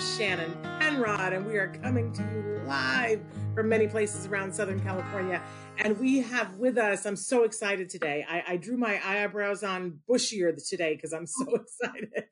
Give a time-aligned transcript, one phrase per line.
[0.00, 3.20] Shannon Penrod and we are coming to you live
[3.54, 5.42] from many places around Southern California.
[5.78, 8.24] And we have with us, I'm so excited today.
[8.28, 12.24] I, I drew my eyebrows on bushier today because I'm so excited.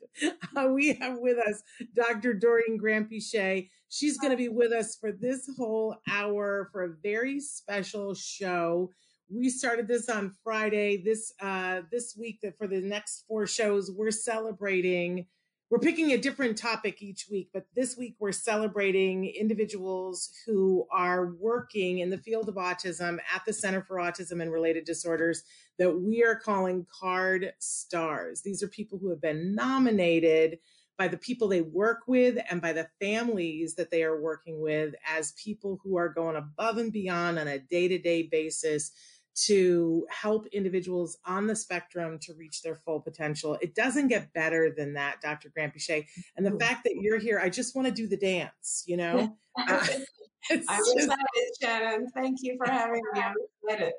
[0.54, 1.62] Uh, we have with us
[1.94, 2.34] Dr.
[2.34, 3.68] Doreen Granpeesheh.
[3.88, 8.90] She's going to be with us for this whole hour for a very special show
[9.30, 11.02] we started this on Friday.
[11.02, 15.26] This uh, this week that for the next four shows, we're celebrating.
[15.74, 21.34] We're picking a different topic each week, but this week we're celebrating individuals who are
[21.40, 25.42] working in the field of autism at the Center for Autism and Related Disorders
[25.80, 28.40] that we are calling Card Stars.
[28.40, 30.60] These are people who have been nominated
[30.96, 34.94] by the people they work with and by the families that they are working with
[35.10, 38.92] as people who are going above and beyond on a day to day basis
[39.34, 43.58] to help individuals on the spectrum to reach their full potential.
[43.60, 45.50] It doesn't get better than that, Dr.
[45.56, 46.06] Granpeesheh.
[46.36, 49.36] And the fact that you're here, I just want to do the dance, you know?
[49.58, 49.86] uh,
[50.50, 50.96] I'm just...
[50.96, 51.16] excited,
[51.60, 52.08] Shannon.
[52.14, 53.20] Thank you for having me.
[53.20, 53.92] I'm excited.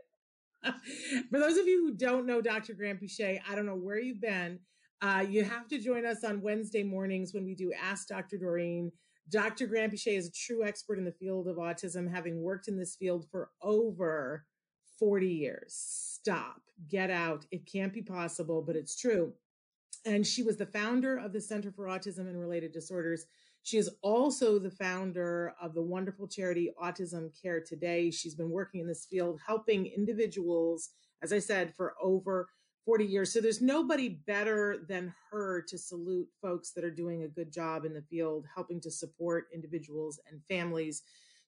[1.31, 2.73] For those of you who don't know Dr.
[2.73, 4.59] Granpeesheh, I don't know where you've been.
[5.01, 8.37] Uh, you have to join us on Wednesday mornings when we do Ask Dr.
[8.37, 8.91] Doreen.
[9.29, 9.67] Dr.
[9.67, 13.27] Granpeesheh is a true expert in the field of autism, having worked in this field
[13.29, 14.45] for over
[14.99, 15.73] 40 years.
[15.75, 17.45] Stop, get out.
[17.51, 19.33] It can't be possible, but it's true.
[20.05, 23.25] And she was the founder of the Center for Autism and Related Disorders.
[23.63, 28.11] She is also the founder of the wonderful charity Autism Care Today.
[28.11, 30.91] She's been working in this field, helping individuals,
[31.23, 32.47] as I said, for over
[32.85, 33.33] 40 years.
[33.33, 37.85] So there's nobody better than her to salute folks that are doing a good job
[37.85, 41.01] in the field, helping to support individuals and families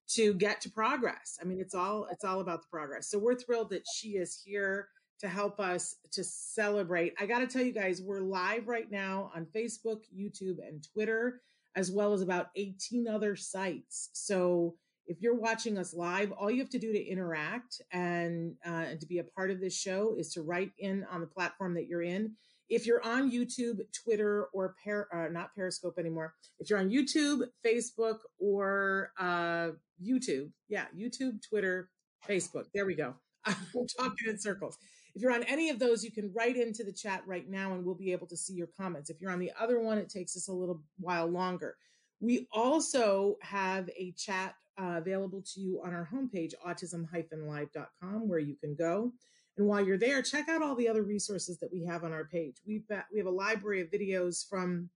[0.09, 1.37] to get to progress.
[1.41, 3.09] I mean, it's all it's all about the progress.
[3.09, 7.13] So we're thrilled that she is here to help us to celebrate.
[7.19, 11.41] I got to tell you guys, we're live right now on Facebook, YouTube, and Twitter,
[11.75, 14.09] as well as about 18 other sites.
[14.13, 14.75] So
[15.07, 18.99] if you're watching us live, all you have to do to interact and, uh, and
[18.99, 21.87] to be a part of this show is to write in on the platform that
[21.87, 22.33] you're in
[22.69, 27.47] if you're on YouTube, Twitter, or per, uh, not Periscope anymore, if you're on YouTube,
[27.65, 29.69] Facebook, or uh,
[30.03, 31.89] YouTube, yeah, YouTube, Twitter,
[32.27, 33.15] Facebook, there we go.
[33.45, 33.55] I'm
[33.97, 34.77] talking in circles.
[35.15, 37.83] If you're on any of those, you can write into the chat right now and
[37.83, 39.09] we'll be able to see your comments.
[39.09, 41.75] If you're on the other one, it takes us a little while longer.
[42.19, 48.55] We also have a chat uh, available to you on our homepage, autism-live.com, where you
[48.55, 49.11] can go
[49.57, 52.25] and while you're there, check out all the other resources that we have on our
[52.25, 52.57] page.
[52.65, 54.89] We've got, we have a library of videos from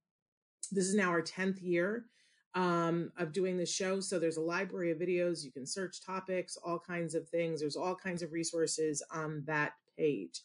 [0.71, 2.05] this is now our 10th year
[2.53, 3.99] um, of doing the show.
[3.99, 5.43] So there's a library of videos.
[5.43, 7.59] You can search topics, all kinds of things.
[7.59, 10.41] There's all kinds of resources on that page.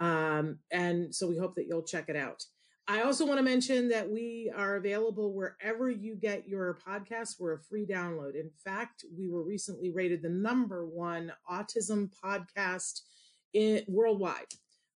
[0.00, 2.42] Um, and so we hope that you'll check it out.
[2.88, 7.38] I also want to mention that we are available wherever you get your podcasts.
[7.38, 8.34] We're a free download.
[8.34, 13.02] In fact, we were recently rated the number one autism podcast
[13.52, 14.54] in worldwide.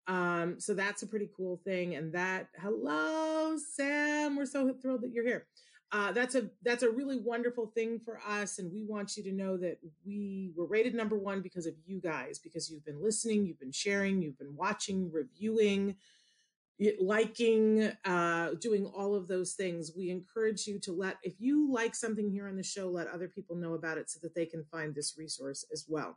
[0.07, 1.95] Um, so that's a pretty cool thing.
[1.95, 5.47] And that, hello, Sam, we're so thrilled that you're here.
[5.93, 9.31] Uh, that's a that's a really wonderful thing for us, and we want you to
[9.31, 9.77] know that
[10.07, 13.71] we were rated number one because of you guys, because you've been listening, you've been
[13.71, 15.95] sharing, you've been watching, reviewing,
[16.99, 19.93] liking, uh, doing all of those things.
[19.95, 23.29] We encourage you to let if you like something here on the show, let other
[23.29, 26.17] people know about it so that they can find this resource as well.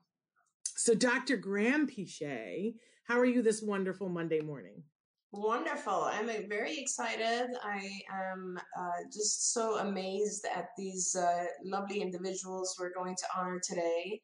[0.76, 1.38] So, Dr.
[1.38, 2.76] Granpeesheh,
[3.08, 4.84] how are you this wonderful Monday morning?
[5.32, 6.06] Wonderful.
[6.06, 7.48] I'm uh, very excited.
[7.62, 13.60] I am uh, just so amazed at these uh, lovely individuals we're going to honor
[13.62, 14.22] today.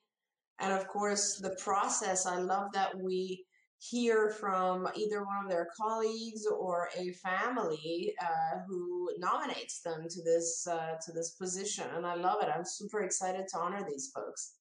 [0.60, 2.26] And of course, the process.
[2.26, 3.46] I love that we
[3.82, 10.22] hear from either one of their colleagues or a family uh, who nominates them to
[10.24, 14.12] this uh, to this position and i love it i'm super excited to honor these
[14.14, 14.54] folks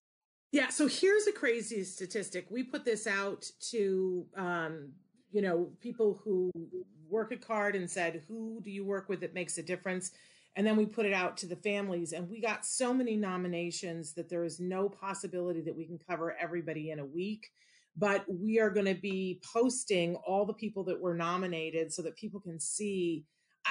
[0.53, 2.47] yeah so here's a crazy statistic.
[2.51, 4.93] We put this out to um,
[5.33, 6.51] you know people who
[7.09, 10.13] work a card and said who do you work with that makes a difference?
[10.57, 14.15] And then we put it out to the families and we got so many nominations
[14.15, 17.47] that there is no possibility that we can cover everybody in a week.
[17.97, 22.17] But we are going to be posting all the people that were nominated so that
[22.17, 23.25] people can see.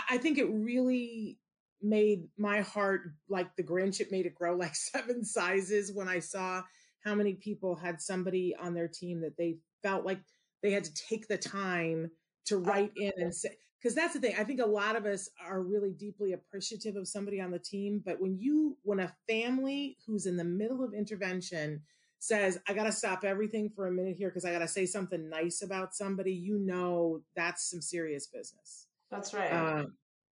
[0.10, 1.38] I think it really
[1.82, 4.00] made my heart like the Grinch.
[4.00, 6.62] It made it grow like seven sizes when I saw
[7.04, 10.20] how many people had somebody on their team that they felt like
[10.62, 12.12] they had to take the time
[12.46, 13.50] to write in and say,
[13.82, 14.36] because that's the thing.
[14.38, 18.02] I think a lot of us are really deeply appreciative of somebody on the team.
[18.06, 21.82] But when you, when a family who's in the middle of intervention
[22.20, 24.86] says, I got to stop everything for a minute here because I got to say
[24.86, 28.88] something nice about somebody, you know, that's some serious business.
[29.10, 29.52] That's right.
[29.52, 29.86] Uh,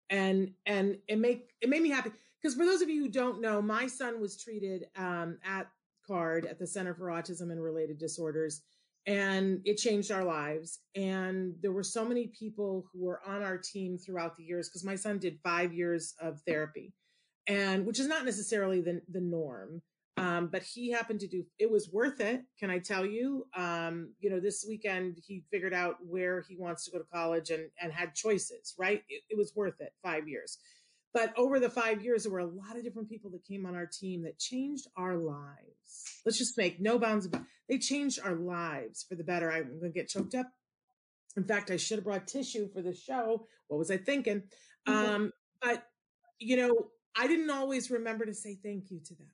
[0.10, 2.12] and, and it make, it made me happy
[2.42, 5.68] because for those of you who don't know, my son was treated, um, at
[6.08, 8.62] card at the Center for Autism and Related Disorders
[9.08, 10.80] and it changed our lives.
[10.96, 14.84] And there were so many people who were on our team throughout the years because
[14.84, 16.94] my son did five years of therapy
[17.48, 19.82] and which is not necessarily the, the norm.
[20.18, 23.46] Um, but he happened to do it was worth it can i tell you?
[23.56, 27.50] Um, you know this weekend he figured out where he wants to go to college
[27.52, 29.04] and and had choices right?
[29.10, 30.58] It, it was worth it five years.
[31.14, 33.76] But over the five years there were a lot of different people that came on
[33.76, 36.22] our team that changed our lives.
[36.26, 39.52] Let's just make no bounds about they changed our lives for the better.
[39.52, 40.48] I'm gonna get choked up.
[41.36, 43.48] In fact i should have brought tissue for the show.
[43.68, 44.44] What was i thinking?
[44.88, 45.14] Mm-hmm.
[45.16, 45.32] um,
[45.62, 45.84] but
[46.40, 49.28] you know i didn't always remember to say thank you to them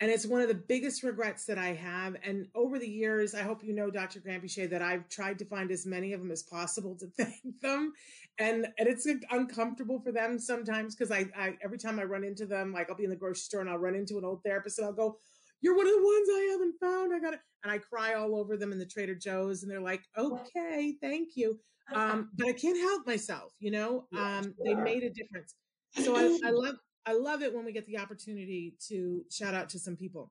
[0.00, 2.16] and it's one of the biggest regrets that I have.
[2.24, 4.20] And over the years, I hope you know, Dr.
[4.20, 7.92] Granpeesheh, that I've tried to find as many of them as possible to thank them.
[8.38, 12.46] And, and it's uncomfortable for them sometimes because I, I, every time I run into
[12.46, 14.78] them, like I'll be in the grocery store and I'll run into an old therapist
[14.78, 15.18] and I'll go,
[15.60, 17.14] you're one of the ones I haven't found.
[17.14, 17.40] I got it.
[17.62, 21.30] And I cry all over them in the Trader Joe's and they're like, okay, thank
[21.36, 21.58] you.
[21.92, 25.56] Um, but I can't help myself, you know, um, they made a difference.
[25.96, 26.76] So I, I love,
[27.10, 30.30] I love it when we get the opportunity to shout out to some people.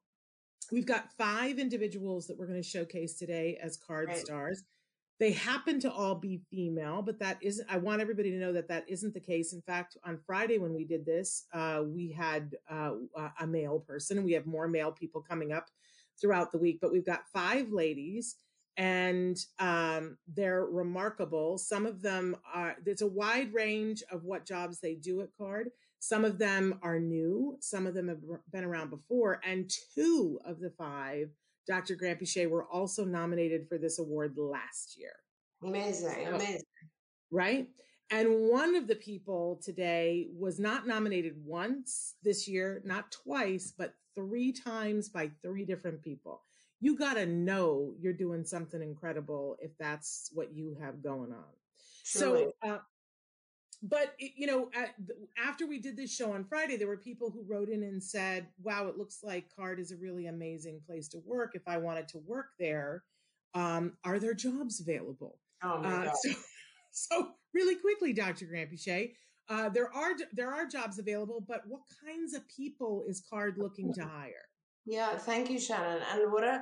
[0.72, 4.18] We've got five individuals that we're going to showcase today as card right.
[4.18, 4.64] stars.
[5.20, 8.70] They happen to all be female, but that isn't, I want everybody to know that
[8.70, 9.52] that isn't the case.
[9.52, 12.94] In fact, on Friday when we did this, uh, we had uh,
[13.42, 15.68] a male person and we have more male people coming up
[16.22, 18.38] throughout the week, but we've got five ladies
[18.78, 21.58] and um, they're remarkable.
[21.58, 25.72] Some of them are, there's a wide range of what jobs they do at Card.
[26.00, 30.60] Some of them are new, some of them have been around before, and two of
[30.60, 31.30] the five,
[31.68, 31.96] Dr.
[31.96, 35.12] Granpeesheh, were also nominated for this award last year.
[35.64, 36.62] Amazing, so, amazing.
[37.32, 37.68] Right?
[38.12, 43.94] And one of the people today was not nominated once this year, not twice, but
[44.16, 46.42] three times by three different people.
[46.80, 51.54] You got to know you're doing something incredible if that's what you have going on.
[52.04, 52.80] So, uh,
[53.82, 54.70] but you know
[55.38, 58.48] after we did this show on friday there were people who wrote in and said
[58.62, 61.52] wow it looks like card is a really amazing place to work.
[61.54, 63.04] If i wanted to work there
[63.56, 65.40] um, are there jobs available?
[65.64, 66.14] Oh my uh, God.
[66.22, 66.34] So,
[66.92, 69.12] so really quickly dr Granpeesheh,
[69.50, 73.94] uh, there are there are jobs available but what kinds of people is card looking
[73.94, 74.46] to hire?
[74.86, 76.02] Yeah thank you shannon.
[76.12, 76.62] And what a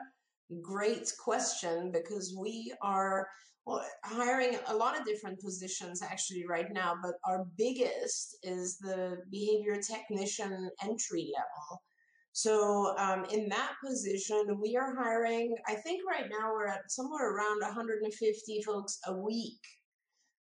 [0.62, 3.28] great question because we are
[3.68, 9.18] well, hiring a lot of different positions actually right now, but our biggest is the
[9.30, 11.84] behavior technician entry level.
[12.32, 15.54] So um, in that position, we are hiring.
[15.68, 19.60] I think right now we're at somewhere around 150 folks a week.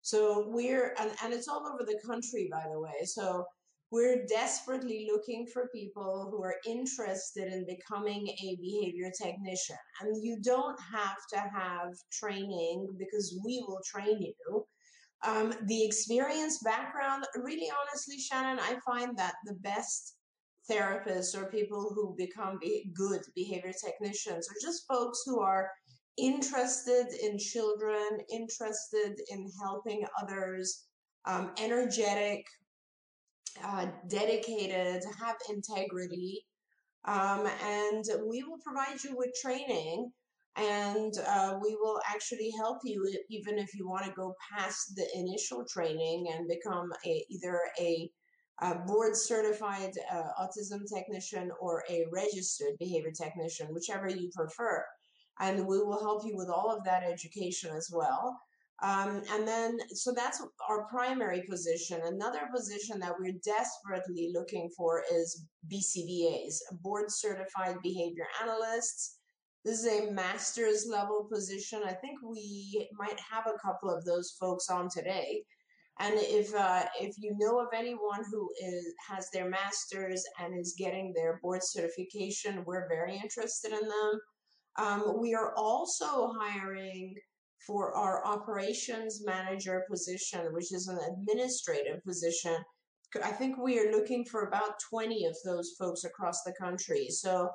[0.03, 3.03] So we're and, and it's all over the country, by the way.
[3.03, 3.43] So
[3.91, 9.77] we're desperately looking for people who are interested in becoming a behavior technician.
[10.01, 14.65] And you don't have to have training because we will train you.
[15.25, 20.17] Um, the experience background, really honestly, Shannon, I find that the best
[20.69, 25.71] therapists or people who become be- good behavior technicians are just folks who are
[26.17, 30.87] interested in children, interested in helping others,
[31.25, 32.45] um, energetic,
[33.63, 36.45] uh, dedicated, have integrity,
[37.05, 40.11] um, and we will provide you with training
[40.57, 45.07] and uh, we will actually help you even if you want to go past the
[45.13, 48.09] initial training and become a, either a,
[48.61, 54.83] a board certified uh, autism technician or a registered behavior technician, whichever you prefer.
[55.39, 58.39] and we will help you with all of that education as well.
[58.83, 61.99] Um, and then, so that's our primary position.
[62.05, 69.17] Another position that we're desperately looking for is BCBAs, board certified behavior analysts.
[69.65, 71.81] This is a master's level position.
[71.85, 75.43] I think we might have a couple of those folks on today.
[75.99, 80.75] And if uh, if you know of anyone who is has their masters and is
[80.77, 84.19] getting their board certification, we're very interested in them.
[84.77, 87.15] Um, we are also hiring
[87.67, 92.55] for our operations manager position, which is an administrative position.
[93.23, 97.07] I think we are looking for about 20 of those folks across the country.
[97.09, 97.49] So,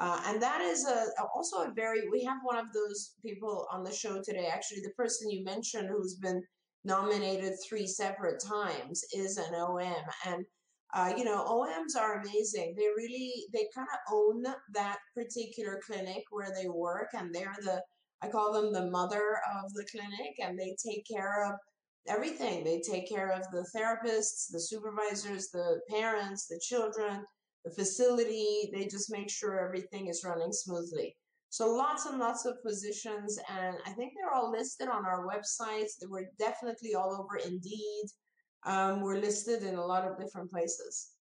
[0.00, 3.84] uh, and that is a, also a very, we have one of those people on
[3.84, 4.48] the show today.
[4.50, 6.42] Actually, the person you mentioned who's been
[6.84, 10.04] nominated three separate times is an OM.
[10.26, 10.44] And
[10.94, 12.74] uh, you know, OMs are amazing.
[12.76, 17.82] They really, they kind of own that particular clinic where they work, and they're the
[18.22, 21.58] I call them the mother of the clinic, and they take care of
[22.08, 22.64] everything.
[22.64, 27.24] They take care of the therapists, the supervisors, the parents, the children,
[27.64, 28.70] the facility.
[28.72, 31.16] They just make sure everything is running smoothly.
[31.50, 35.98] So lots and lots of positions, and I think they're all listed on our websites.
[35.98, 38.04] They were definitely all over Indeed.
[38.66, 41.12] Um, we're listed in a lot of different places.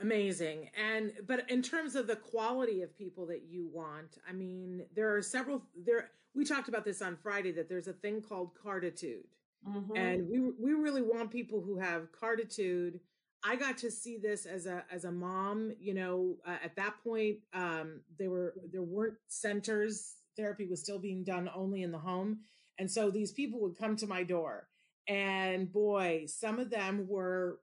[0.00, 0.70] Amazing.
[0.76, 5.14] And but in terms of the quality of people that you want, I mean, there
[5.14, 9.24] are several there we talked about this on Friday that there's a thing called carditude.
[9.68, 9.96] Mm-hmm.
[9.96, 13.00] And we we really want people who have carditude.
[13.44, 16.94] I got to see this as a as a mom, you know, uh, at that
[17.02, 20.14] point um there were there weren't centers.
[20.36, 22.38] Therapy was still being done only in the home.
[22.78, 24.68] And so these people would come to my door
[25.08, 27.60] and boy, some of them were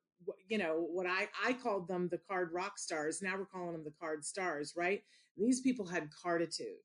[0.48, 3.22] you know what I I called them the card rock stars.
[3.22, 5.02] Now we're calling them the card stars, right?
[5.38, 6.80] These people had carditude.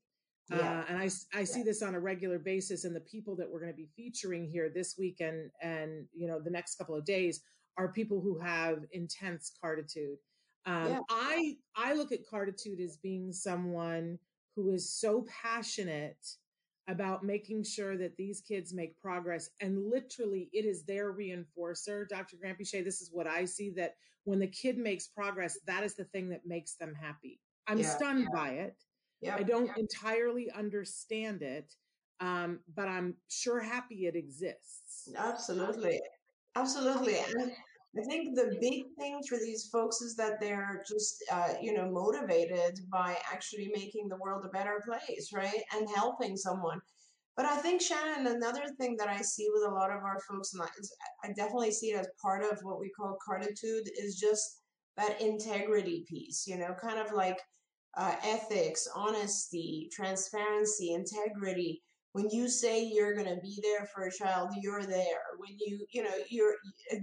[0.50, 0.80] Yeah.
[0.80, 3.60] Uh, and I, I see this on a regular basis and the people that we're
[3.60, 7.04] going to be featuring here this weekend and, and, you know, the next couple of
[7.04, 7.40] days
[7.76, 10.18] are people who have intense carditude.
[10.66, 11.00] Um, yeah.
[11.08, 14.18] I, I look at carditude as being someone
[14.56, 16.18] who is so passionate
[16.90, 19.48] about making sure that these kids make progress.
[19.60, 22.08] And literally, it is their reinforcer.
[22.08, 22.36] Dr.
[22.36, 23.94] Granpeesheh, this is what I see that
[24.24, 27.40] when the kid makes progress, that is the thing that makes them happy.
[27.68, 28.40] I'm yeah, stunned yeah.
[28.40, 28.76] by it.
[29.20, 31.74] Yeah, I don't entirely understand it,
[32.20, 35.10] um, but I'm sure happy it exists.
[35.16, 36.00] Absolutely.
[36.56, 37.18] Absolutely.
[37.18, 37.52] And
[37.98, 41.90] I think the big thing for these folks is that they're just, uh, you know,
[41.90, 45.62] motivated by actually making the world a better place, right?
[45.74, 46.80] And helping someone.
[47.36, 50.52] But I think, Shannon, another thing that I see with a lot of our folks,
[50.52, 50.62] and
[51.24, 54.60] I definitely see it as part of what we call carditude, is just
[54.96, 57.40] that integrity piece, you know, kind of like
[57.96, 61.82] uh, ethics, honesty, transparency, integrity
[62.12, 65.22] when you say you're going to be there for a child you're there.
[65.38, 66.54] When you you know you're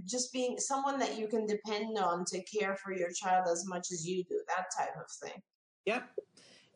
[0.06, 3.88] just being someone that you can depend on to care for your child as much
[3.92, 5.40] as you do that type of thing.
[5.86, 6.08] Yep.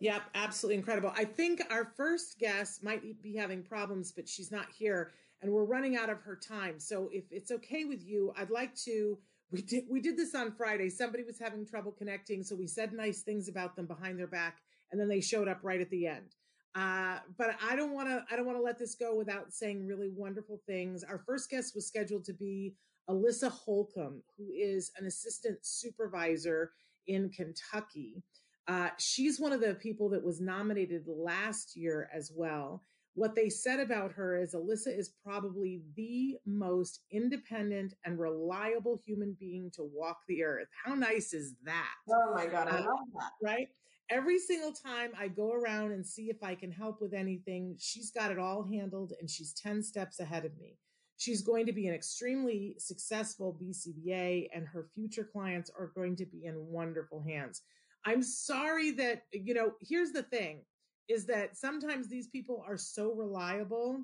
[0.01, 1.12] Yep absolutely incredible.
[1.17, 5.12] I think our first guest might be having problems but she's not here
[5.43, 6.79] and we're running out of her time.
[6.79, 9.19] So if it's okay with you i'd like to
[9.51, 10.89] we did we did this on friday.
[10.89, 14.59] Somebody was having trouble connecting so we said nice things about them behind their back
[14.91, 16.35] and then they showed up right at the end
[16.75, 19.87] uh, but I don't want to, I don't want to let this go without saying
[19.87, 21.05] really wonderful things.
[21.05, 22.75] Our first guest was scheduled to be
[23.11, 26.73] Alyssa Holcomb, who is an assistant supervisor
[27.07, 28.23] in Kentucky.
[28.69, 32.83] Uh, she's one of the people that was nominated last year as well.
[33.14, 39.37] What they said about her is Alyssa is probably the most independent and reliable human
[39.38, 40.69] being to walk the earth.
[40.83, 41.91] How nice is that?
[42.09, 43.33] Oh my God, I uh, love that.
[43.43, 43.69] Right?
[44.12, 48.11] Every single time I go around and see if I can help with anything, she's
[48.11, 50.76] got it all handled and she's 10 steps ahead of me.
[51.16, 56.26] She's going to be an extremely successful BCBA and her future clients are going to
[56.26, 57.62] be in wonderful hands.
[58.04, 60.61] I'm sorry that, you know, here's the thing
[61.09, 63.99] is that sometimes these people are so reliable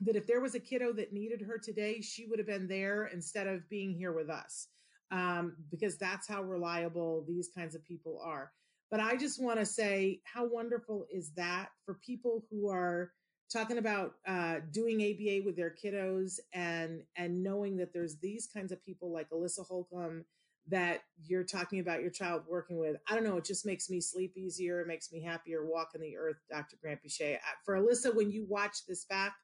[0.00, 3.06] that if there was a kiddo that needed her today, she would have been there
[3.06, 4.68] instead of being here with us.
[5.10, 8.50] Um, because that's how reliable these kinds of people are.
[8.90, 13.10] But I just want to say, how wonderful is that for people who are
[13.52, 18.72] talking about uh, doing ABA with their kiddos and and knowing that there's these kinds
[18.72, 20.24] of people like Alyssa Holcomb
[20.68, 22.96] that you're talking about your child working with.
[23.08, 23.36] I don't know.
[23.36, 24.80] It just makes me sleep easier.
[24.80, 26.76] It makes me happier walking the earth, Dr.
[26.84, 27.38] Granpeesheh.
[27.64, 29.34] For Alyssa, when you watch this back,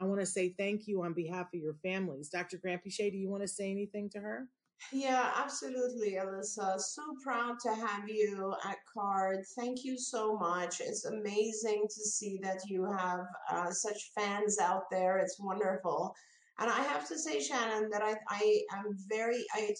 [0.00, 2.28] I want to say thank you on behalf of your families.
[2.28, 2.58] Dr.
[2.58, 4.46] Granpeesheh, do you want to say anything to her?
[4.92, 6.80] Yeah, absolutely, Alyssa.
[6.80, 9.44] So proud to have you at CARD.
[9.56, 10.80] Thank you so much.
[10.80, 13.20] It's amazing to see that you have
[13.50, 15.18] uh, such fans out there.
[15.18, 16.14] It's wonderful.
[16.58, 19.74] And I have to say, Shannon, that I, I am very, I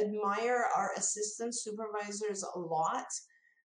[0.00, 3.06] admire our assistant supervisors a lot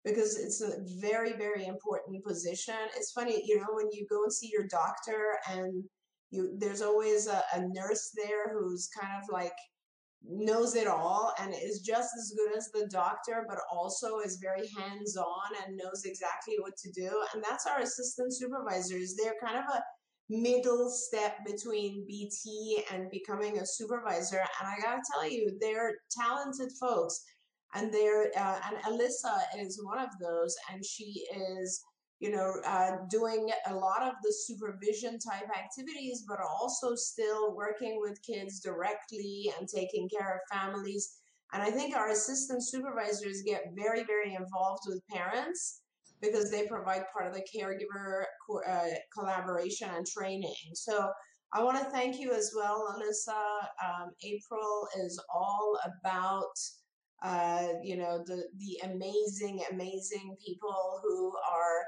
[0.05, 2.75] because it's a very, very important position.
[2.95, 5.83] It's funny, you know, when you go and see your doctor and
[6.31, 9.51] you, there's always a, a nurse there who's kind of like,
[10.23, 14.67] knows it all and is just as good as the doctor, but also is very
[14.77, 17.09] hands on and knows exactly what to do.
[17.33, 19.15] And that's our assistant supervisors.
[19.15, 19.81] They're kind of a
[20.29, 24.39] middle step between BT and becoming a supervisor.
[24.39, 27.23] And I gotta tell you, they're talented folks.
[27.73, 31.83] And they're, uh, and Alyssa is one of those, and she is
[32.19, 37.99] you know, uh, doing a lot of the supervision type activities, but also still working
[38.01, 41.19] with kids directly and taking care of families.
[41.53, 45.81] And I think our assistant supervisors get very, very involved with parents
[46.21, 50.55] because they provide part of the caregiver co- uh, collaboration and training.
[50.73, 51.09] So
[51.53, 53.39] I want to thank you as well, Alyssa.
[53.87, 56.51] Um, April is all about
[57.23, 61.83] uh, you know the the amazing, amazing people who are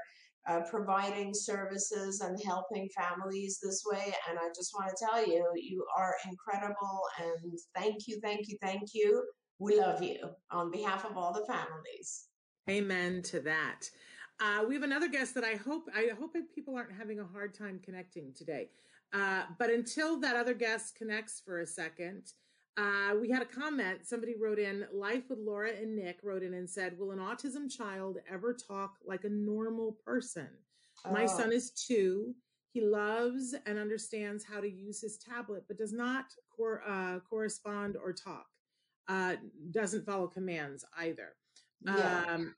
[0.50, 4.12] uh, providing services and helping families this way.
[4.28, 7.02] And I just want to tell you, you are incredible.
[7.18, 9.24] And thank you, thank you, thank you.
[9.58, 10.18] We love you
[10.50, 12.26] on behalf of all the families.
[12.68, 13.82] Amen to that.
[14.42, 17.54] Uh, we have another guest that I hope I hope people aren't having a hard
[17.54, 18.70] time connecting today.
[19.12, 22.32] Uh, but until that other guest connects for a second,
[22.80, 24.06] uh, we had a comment.
[24.06, 27.70] Somebody wrote in, Life with Laura and Nick wrote in and said, Will an autism
[27.70, 30.48] child ever talk like a normal person?
[31.04, 31.12] Oh.
[31.12, 32.34] My son is two.
[32.72, 37.96] He loves and understands how to use his tablet, but does not cor- uh, correspond
[38.02, 38.46] or talk.
[39.08, 39.36] Uh,
[39.72, 41.34] doesn't follow commands either.
[41.84, 42.24] Yeah.
[42.28, 42.54] Um,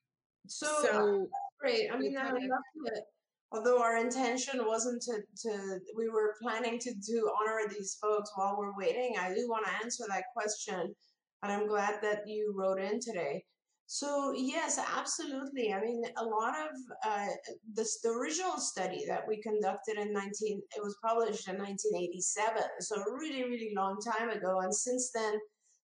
[0.47, 1.29] so, so
[1.61, 1.89] great.
[1.93, 2.41] I mean, I love
[2.87, 3.05] it
[3.53, 8.57] although our intention wasn't to, to we were planning to to honor these folks while
[8.59, 10.95] we're waiting i do want to answer that question
[11.43, 13.45] and i'm glad that you wrote in today.
[13.87, 15.73] So yes absolutely.
[15.73, 16.71] I mean a lot of
[17.05, 17.27] uh,
[17.75, 22.97] this the original study that we conducted in 19 it was published in 1987 so
[23.13, 25.35] really really long time ago and since then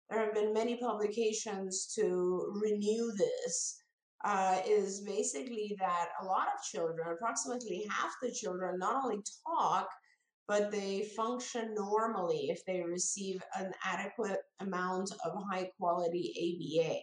[0.10, 3.84] there have been many publications to renew this
[4.24, 9.90] uh, is basically that a lot of children, approximately half the children, not only talk,
[10.48, 16.34] but they function normally if they receive an adequate amount of high quality
[16.84, 17.00] ABA.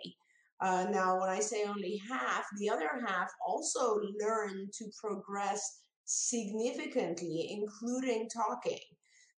[0.60, 7.48] Uh, now, when I say only half, the other half also learn to progress significantly,
[7.50, 8.80] including talking.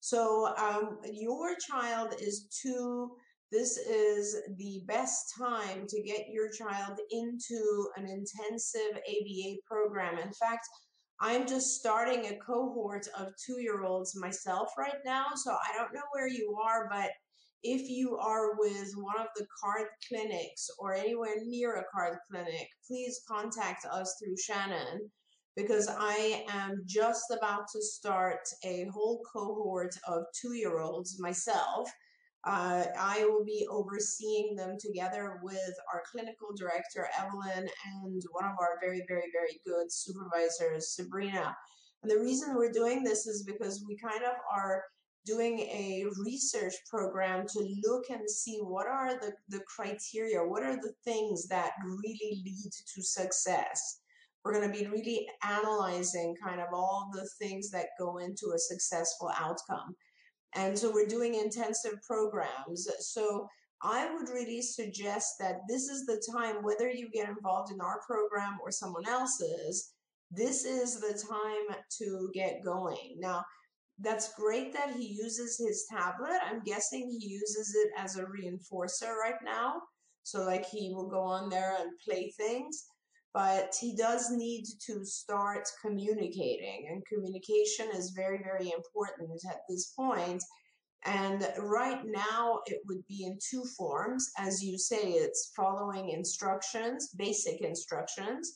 [0.00, 3.16] So, um, your child is two
[3.52, 10.18] this is the best time to get your child into an intensive ABA program.
[10.18, 10.66] In fact,
[11.20, 15.26] I'm just starting a cohort of two year olds myself right now.
[15.34, 17.10] So I don't know where you are, but
[17.62, 22.68] if you are with one of the card clinics or anywhere near a card clinic,
[22.86, 25.10] please contact us through Shannon
[25.56, 31.90] because I am just about to start a whole cohort of two year olds myself
[32.46, 38.56] uh, I will be overseeing them together with our clinical director, Evelyn, and one of
[38.60, 41.56] our very, very, very good supervisors, Sabrina.
[42.02, 44.84] And the reason we're doing this is because we kind of are
[45.24, 50.76] doing a research program to look and see what are the, the criteria, what are
[50.76, 54.00] the things that really lead to success.
[54.44, 58.58] We're going to be really analyzing kind of all the things that go into a
[58.58, 59.96] successful outcome.
[60.56, 62.88] And so we're doing intensive programs.
[63.00, 63.48] So
[63.82, 68.00] I would really suggest that this is the time, whether you get involved in our
[68.06, 69.92] program or someone else's,
[70.30, 73.16] this is the time to get going.
[73.18, 73.44] Now,
[73.98, 76.38] that's great that he uses his tablet.
[76.44, 79.80] I'm guessing he uses it as a reinforcer right now.
[80.22, 82.86] So, like, he will go on there and play things
[83.34, 89.92] but he does need to start communicating and communication is very very important at this
[89.96, 90.42] point.
[91.04, 94.32] And right now it would be in two forms.
[94.38, 98.54] As you say it's following instructions basic instructions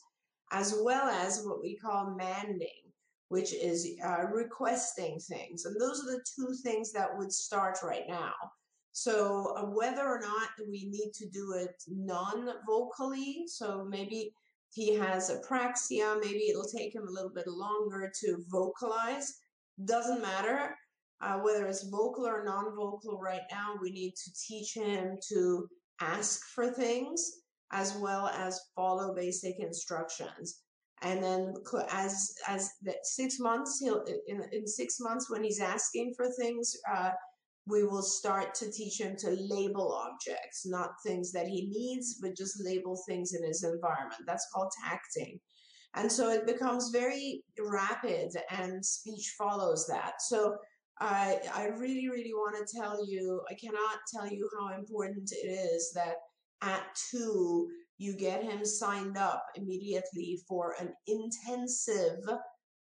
[0.52, 2.90] as well as what we call manding
[3.30, 5.64] which is uh, requesting things.
[5.64, 8.32] And those are the two things that would start right now.
[8.92, 14.34] So uh, whether or not we need to do it non-vocally so maybe
[14.72, 16.18] he has apraxia.
[16.20, 19.34] Maybe it'll take him a little bit longer to vocalize.
[19.84, 20.76] Doesn't matter.
[21.20, 25.68] uh, whether it's vocal or non-vocal right now we need to teach him to
[26.00, 27.40] ask for things
[27.72, 30.62] as well as follow basic instructions
[31.02, 31.54] and then
[31.92, 36.76] as as the six months he'll in, in six months when he's asking for things
[36.94, 37.10] uh,
[37.66, 42.36] we will start to teach him to label objects not things that he needs but
[42.36, 44.22] just label things in his environment.
[44.26, 45.38] That's called tacting
[45.94, 50.14] and so it becomes very rapid and speech follows that.
[50.20, 50.56] So
[51.02, 55.48] i i really really want to tell you i cannot tell you how important it
[55.48, 56.16] is that
[56.60, 57.66] at two
[58.00, 62.18] you get him signed up immediately for an intensive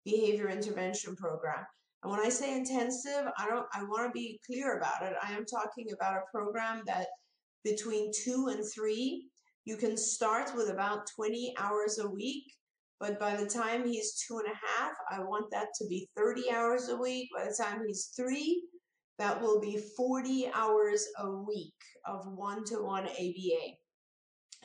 [0.04, 1.64] behavior intervention program.
[2.04, 5.14] And when I say intensive, I don't I want to be clear about it.
[5.22, 7.08] I am talking about a program that
[7.64, 9.26] between 2 and 3
[9.64, 12.44] you can start with about 20 hours a week,
[13.00, 16.50] but by the time he's two and a half, I want that to be 30
[16.50, 17.30] hours a week.
[17.34, 18.62] By the time he's three,
[19.18, 21.72] that will be 40 hours a week
[22.04, 23.78] of one to one ABA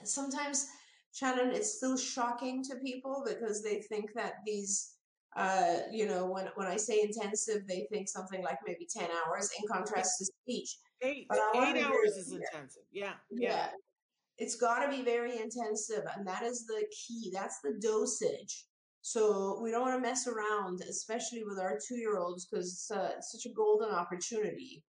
[0.04, 0.68] sometimes
[1.12, 4.94] Shannon, it's still shocking to people because they think that these,
[5.36, 9.50] uh, you know, when when I say intensive, they think something like maybe ten hours.
[9.60, 12.84] In contrast to speech, eight eight hours is intensive.
[12.92, 13.50] Yeah, yeah.
[13.50, 13.68] yeah.
[14.38, 17.32] It's got to be very intensive, and that is the key.
[17.34, 18.66] That's the dosage.
[19.02, 22.92] So we don't want to mess around, especially with our two year olds, because it's,
[22.92, 24.84] uh, it's such a golden opportunity.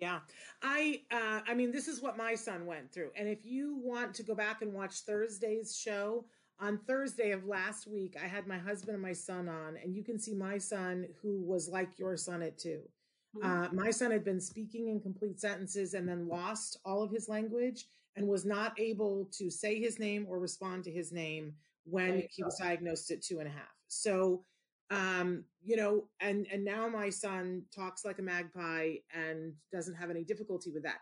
[0.00, 0.20] Yeah.
[0.62, 3.10] I uh I mean this is what my son went through.
[3.16, 6.26] And if you want to go back and watch Thursday's show,
[6.60, 10.02] on Thursday of last week I had my husband and my son on and you
[10.02, 12.80] can see my son who was like your son at 2.
[13.36, 13.46] Mm-hmm.
[13.46, 17.28] Uh, my son had been speaking in complete sentences and then lost all of his
[17.28, 17.84] language
[18.16, 21.52] and was not able to say his name or respond to his name
[21.84, 23.74] when he was diagnosed at two and a half.
[23.88, 24.44] So
[24.92, 30.10] um you know and and now my son talks like a magpie and doesn't have
[30.10, 30.98] any difficulty with that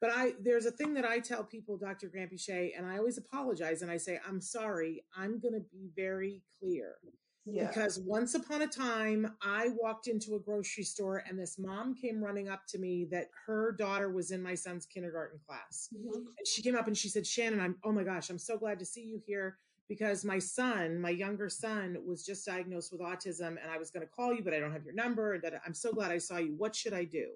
[0.00, 3.82] but i there's a thing that i tell people dr granpeesheh and i always apologize
[3.82, 6.96] and i say i'm sorry i'm going to be very clear
[7.44, 7.66] yeah.
[7.66, 12.22] because once upon a time i walked into a grocery store and this mom came
[12.22, 16.16] running up to me that her daughter was in my son's kindergarten class mm-hmm.
[16.16, 18.78] and she came up and she said shannon i'm oh my gosh i'm so glad
[18.78, 19.58] to see you here
[19.88, 24.06] because my son, my younger son, was just diagnosed with autism and I was going
[24.06, 25.38] to call you, but I don't have your number.
[25.38, 26.54] That I'm so glad I saw you.
[26.56, 27.28] What should I do?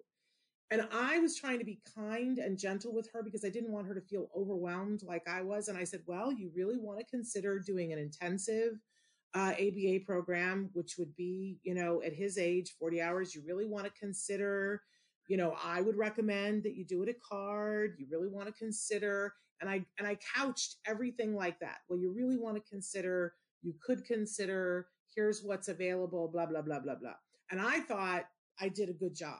[0.73, 3.87] And I was trying to be kind and gentle with her because I didn't want
[3.89, 5.69] her to feel overwhelmed like I was.
[5.69, 8.81] And I said, well, you really want to consider doing an intensive
[9.35, 13.35] uh, ABA program, which would be, you know, at his age, 40 hours.
[13.35, 14.81] You really want to consider,
[15.29, 17.97] you know, I would recommend that you do it at card.
[17.99, 21.79] You really want to consider and I and I couched everything like that.
[21.89, 26.81] Well, you really want to consider, you could consider, here's what's available, blah blah blah
[26.81, 27.15] blah blah.
[27.51, 28.25] And I thought
[28.61, 29.39] I did a good job.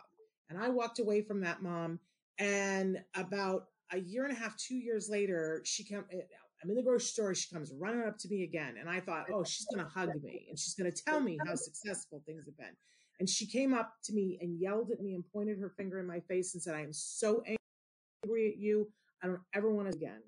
[0.53, 1.99] And I walked away from that mom
[2.39, 6.21] and about a year and a half, 2 years later, she came eh,
[6.63, 7.35] I'm in the grocery store.
[7.35, 8.77] She comes running up to me again.
[8.79, 11.39] And I thought, oh, she's going to hug me and she's going to tell me
[11.45, 12.77] how successful things have been.
[13.19, 16.07] And she came up to me and yelled at me and pointed her finger in
[16.07, 18.91] my face and said, I am so angry at you.
[19.23, 20.21] I don't ever want to again.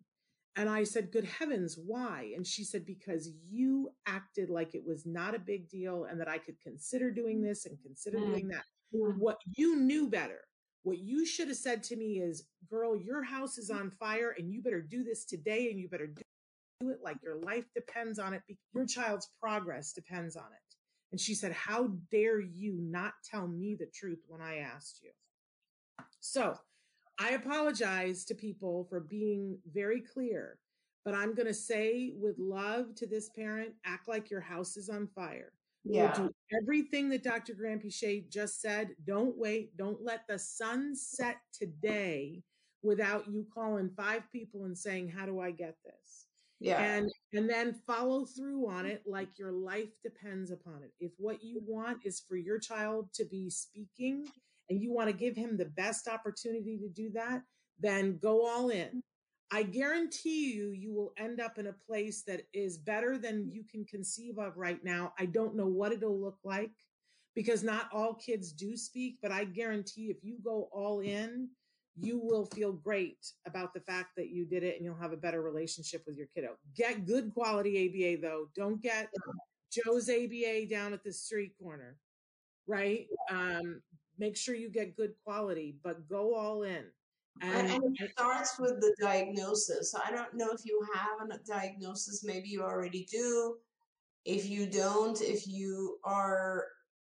[0.56, 2.32] And I said, Good heavens, why?
[2.36, 6.28] And she said, Because you acted like it was not a big deal and that
[6.28, 8.26] I could consider doing this and consider mm.
[8.26, 8.64] doing that.
[8.94, 9.18] Mm.
[9.18, 10.40] What you knew better.
[10.82, 14.52] What you should have said to me is, Girl, your house is on fire and
[14.52, 18.34] you better do this today and you better do it like your life depends on
[18.34, 18.42] it.
[18.74, 20.76] Your child's progress depends on it.
[21.12, 25.10] And she said, How dare you not tell me the truth when I asked you?
[26.20, 26.58] So
[27.20, 30.58] I apologize to people for being very clear,
[31.04, 34.88] but I'm going to say with love to this parent, act like your house is
[34.88, 35.52] on fire.
[35.84, 36.18] Yeah.
[36.18, 37.54] We'll do everything that Dr.
[37.54, 38.90] Granpeesheh just said.
[39.06, 39.76] Don't wait.
[39.76, 42.42] Don't let the sun set today
[42.82, 46.26] without you calling five people and saying, how do I get this?
[46.60, 46.80] Yeah.
[46.80, 50.92] And and then follow through on it like your life depends upon it.
[51.00, 54.26] If what you want is for your child to be speaking
[54.70, 57.42] and you want to give him the best opportunity to do that,
[57.78, 59.02] then go all in.
[59.54, 63.62] I guarantee you, you will end up in a place that is better than you
[63.62, 65.12] can conceive of right now.
[65.16, 66.72] I don't know what it'll look like
[67.36, 71.50] because not all kids do speak, but I guarantee if you go all in,
[71.96, 75.16] you will feel great about the fact that you did it and you'll have a
[75.16, 76.56] better relationship with your kiddo.
[76.76, 78.48] Get good quality ABA though.
[78.56, 79.08] Don't get
[79.70, 81.96] Joe's ABA down at the street corner,
[82.66, 83.06] right?
[83.30, 83.82] Um,
[84.18, 86.86] make sure you get good quality, but go all in.
[87.40, 89.90] And, and, it starts with the diagnosis.
[89.90, 93.56] So I don't know if you have a diagnosis, maybe you already do.
[94.24, 96.64] If you don't, if you are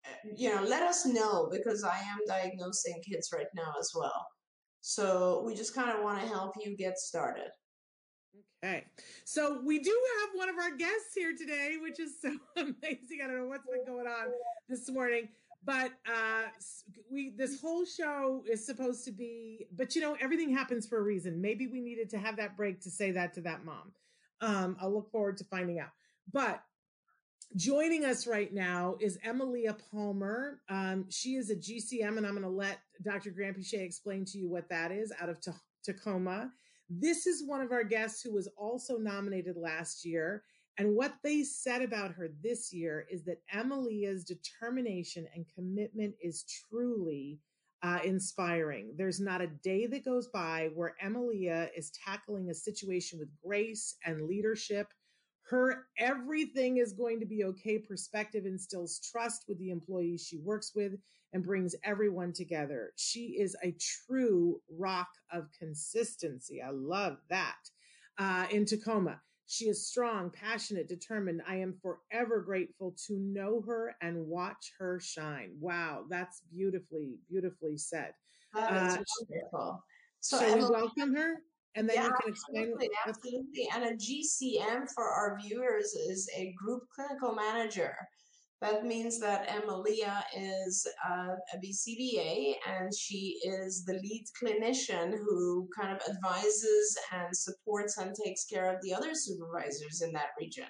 [0.04, 4.26] eh, you know, let us know because I am diagnosing kids right now as well.
[4.80, 7.50] So we just kind of want to help you get started.
[8.64, 8.84] Okay.
[9.24, 13.20] So we do have one of our guests here today, which is so amazing.
[13.22, 14.32] I don't know what's been going on oh.
[14.68, 15.28] this morning,
[15.64, 16.48] but uh
[17.10, 21.02] we this whole show is supposed to be but you know everything happens for a
[21.02, 21.40] reason.
[21.40, 23.92] Maybe we needed to have that break to say that to that mom.
[24.40, 25.90] Um I'll look forward to finding out.
[26.32, 26.62] But
[27.54, 30.60] Joining us right now is Emilia Palmer.
[30.70, 33.30] Um, she is a GCM, and I'm going to let Dr.
[33.30, 35.50] Granpeesheh explain to you what that is out of T-
[35.84, 36.50] Tacoma.
[36.88, 40.44] This is one of our guests who was also nominated last year.
[40.78, 46.44] And what they said about her this year is that Emilia's determination and commitment is
[46.68, 47.40] truly
[47.82, 48.94] uh, inspiring.
[48.96, 53.96] There's not a day that goes by where Emilia is tackling a situation with grace
[54.06, 54.88] and leadership
[55.52, 60.72] her everything is going to be okay perspective instills trust with the employees she works
[60.74, 60.92] with
[61.32, 62.92] and brings everyone together.
[62.96, 66.62] She is a true rock of consistency.
[66.62, 67.58] I love that.
[68.18, 69.20] Uh, in Tacoma,
[69.52, 71.42] she is strong, passionate, determined.
[71.46, 75.50] I am forever grateful to know her and watch her shine.
[75.60, 78.14] Wow, that's beautifully, beautifully said.
[78.54, 79.84] That is uh, wonderful.
[80.20, 81.34] So, shall we welcome her?
[81.74, 82.62] And then yeah, you can explain.
[82.62, 83.68] Absolutely, absolutely.
[83.74, 87.94] And a GCM for our viewers is a group clinical manager.
[88.62, 95.68] That means that Emilia is uh, a BCBA and she is the lead clinician who
[95.76, 100.68] kind of advises and supports and takes care of the other supervisors in that region.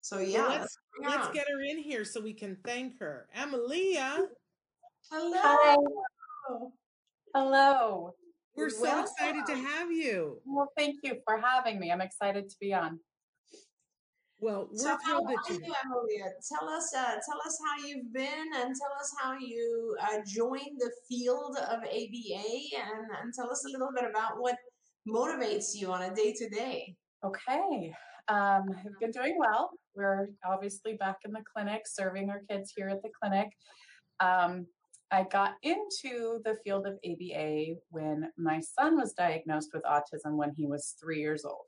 [0.00, 3.28] So yeah, well, let's, let's get her in here so we can thank her.
[3.34, 4.26] Emilia.
[5.10, 5.38] Hello.
[5.42, 5.76] Hi.
[7.34, 8.14] Hello.
[8.56, 9.04] We're so Welcome.
[9.04, 10.40] excited to have you.
[10.46, 11.92] Well, thank you for having me.
[11.92, 12.98] I'm excited to be on.
[14.40, 15.56] Well, we're so thrilled that you.
[15.56, 20.18] Emilia, tell us, uh, tell us how you've been, and tell us how you uh,
[20.26, 24.54] joined the field of ABA, and, and tell us a little bit about what
[25.08, 26.94] motivates you on a day to day.
[27.24, 27.92] Okay,
[28.28, 29.70] um, I've been doing well.
[29.96, 33.48] We're obviously back in the clinic, serving our kids here at the clinic.
[34.20, 34.66] Um,
[35.10, 40.52] I got into the field of ABA when my son was diagnosed with autism when
[40.54, 41.66] he was three years old.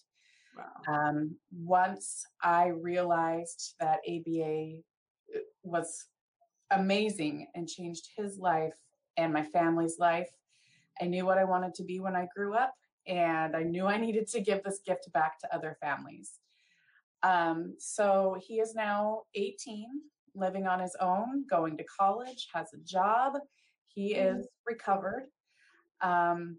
[0.57, 0.95] Wow.
[0.95, 4.81] Um, once I realized that ABA
[5.35, 6.07] uh, was
[6.71, 8.75] amazing and changed his life
[9.17, 10.29] and my family's life,
[11.01, 12.75] I knew what I wanted to be when I grew up,
[13.07, 16.39] and I knew I needed to give this gift back to other families.
[17.23, 19.87] Um, so he is now 18
[20.35, 23.35] living on his own, going to college, has a job.
[23.89, 24.39] He mm-hmm.
[24.39, 25.27] is recovered.
[26.01, 26.59] Um,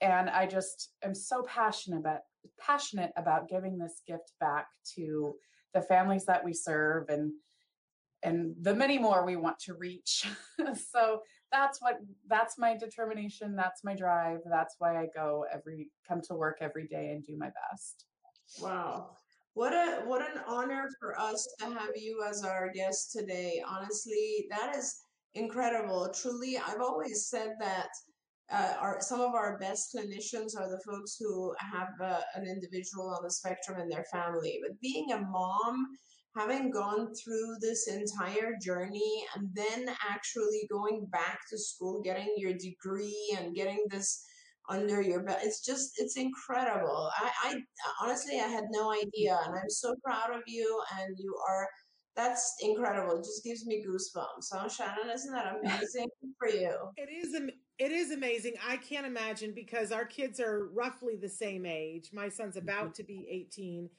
[0.00, 2.20] and I just am so passionate about
[2.60, 5.34] passionate about giving this gift back to
[5.74, 7.32] the families that we serve and
[8.24, 10.28] and the many more we want to reach.
[10.92, 16.20] so that's what that's my determination, that's my drive, that's why I go every come
[16.28, 18.06] to work every day and do my best.
[18.60, 19.16] Wow.
[19.54, 23.62] What a what an honor for us to have you as our guest today.
[23.66, 25.02] Honestly, that is
[25.34, 26.08] incredible.
[26.14, 27.88] Truly, I've always said that
[28.52, 33.08] uh, our some of our best clinicians are the folks who have uh, an individual
[33.08, 34.60] on the spectrum in their family.
[34.62, 35.86] But being a mom,
[36.36, 42.54] having gone through this entire journey, and then actually going back to school, getting your
[42.54, 44.24] degree, and getting this
[44.68, 45.38] under your belt.
[45.42, 47.10] It's just, it's incredible.
[47.18, 47.54] I, I
[48.02, 50.80] honestly, I had no idea, and I'm so proud of you.
[51.00, 51.68] And you are,
[52.14, 53.16] that's incredible.
[53.16, 54.42] It just gives me goosebumps.
[54.42, 56.74] So, Shannon, isn't that amazing for you?
[56.96, 57.34] It is.
[57.82, 58.54] It is amazing.
[58.64, 62.10] I can't imagine because our kids are roughly the same age.
[62.12, 62.68] My son's mm-hmm.
[62.68, 63.90] about to be 18.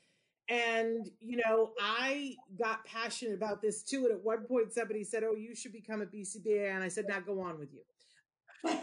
[0.47, 4.05] And, you know, I got passionate about this too.
[4.05, 6.73] And at one point, somebody said, Oh, you should become a BCBA.
[6.73, 7.81] And I said, Now go on with you.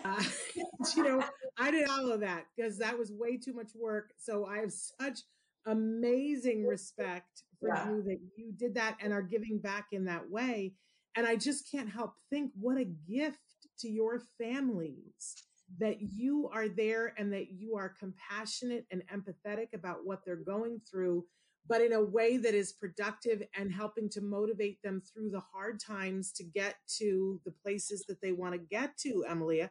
[0.04, 0.22] Uh,
[0.96, 1.24] you know,
[1.58, 4.12] I did all of that because that was way too much work.
[4.18, 5.20] So I have such
[5.64, 7.88] amazing respect for yeah.
[7.88, 10.74] you that you did that and are giving back in that way.
[11.16, 13.49] And I just can't help think what a gift
[13.80, 15.34] to your families
[15.78, 20.80] that you are there and that you are compassionate and empathetic about what they're going
[20.90, 21.24] through
[21.68, 25.78] but in a way that is productive and helping to motivate them through the hard
[25.78, 29.70] times to get to the places that they want to get to, Emilia.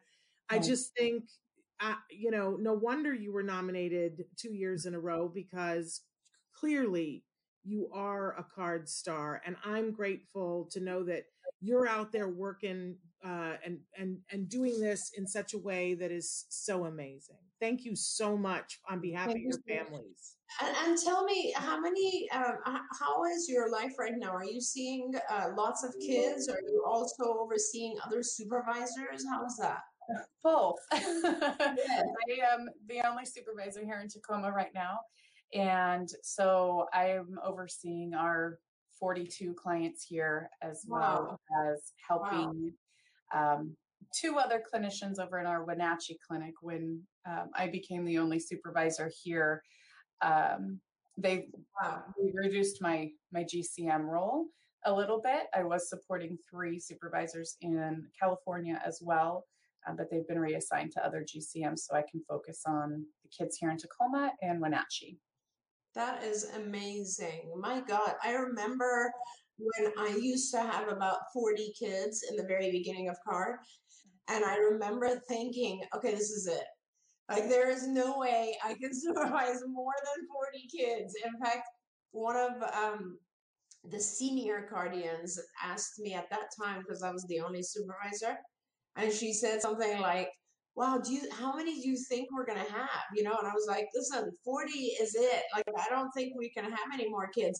[0.50, 1.26] I just think,
[1.82, 6.02] uh, you know, no wonder you were nominated two years in a row because
[6.58, 7.24] clearly
[7.64, 9.42] you are a card star.
[9.46, 11.24] And I'm grateful to know that
[11.62, 12.96] you're out there working
[13.26, 17.38] uh, and and and doing this in such a way that is so amazing.
[17.60, 20.36] Thank you so much on behalf Thank of your families.
[20.62, 22.30] And, and, tell me, how many?
[22.32, 24.32] Um, how is your life right now?
[24.32, 26.50] Are you seeing uh, lots of kids?
[26.50, 29.26] Are you also overseeing other supervisors?
[29.30, 29.82] How's that?
[30.44, 30.78] Both.
[30.92, 31.76] I
[32.52, 35.00] am the only supervisor here in Tacoma right now.
[35.54, 38.60] And so I'm overseeing our
[39.00, 41.00] 42 clients here as wow.
[41.00, 42.74] well as helping
[43.34, 43.56] wow.
[43.56, 43.76] um,
[44.14, 49.12] two other clinicians over in our Wenatchee clinic when um, I became the only supervisor
[49.24, 49.64] here.
[50.22, 50.80] Um,
[51.18, 51.48] they
[51.82, 52.04] wow.
[52.34, 54.46] reduced my my GCM role
[54.86, 55.44] a little bit.
[55.54, 59.46] I was supporting three supervisors in California as well,
[59.88, 63.58] uh, but they've been reassigned to other GCMs so I can focus on the kids
[63.58, 65.18] here in Tacoma and Wenatchee.
[65.96, 67.52] That is amazing.
[67.60, 69.12] My God, I remember
[69.58, 73.58] when I used to have about 40 kids in the very beginning of CARD.
[74.30, 76.64] And I remember thinking, okay, this is it.
[77.30, 81.16] Like, there is no way I can supervise more than 40 kids.
[81.26, 81.68] In fact,
[82.12, 83.18] one of um,
[83.90, 88.38] the senior cardians asked me at that time, because I was the only supervisor,
[88.96, 90.30] and she said something like,
[90.80, 93.04] wow, do you, how many do you think we're going to have?
[93.14, 95.44] You know, and I was like, listen, 40 is it.
[95.54, 97.60] Like, I don't think we can have any more kids.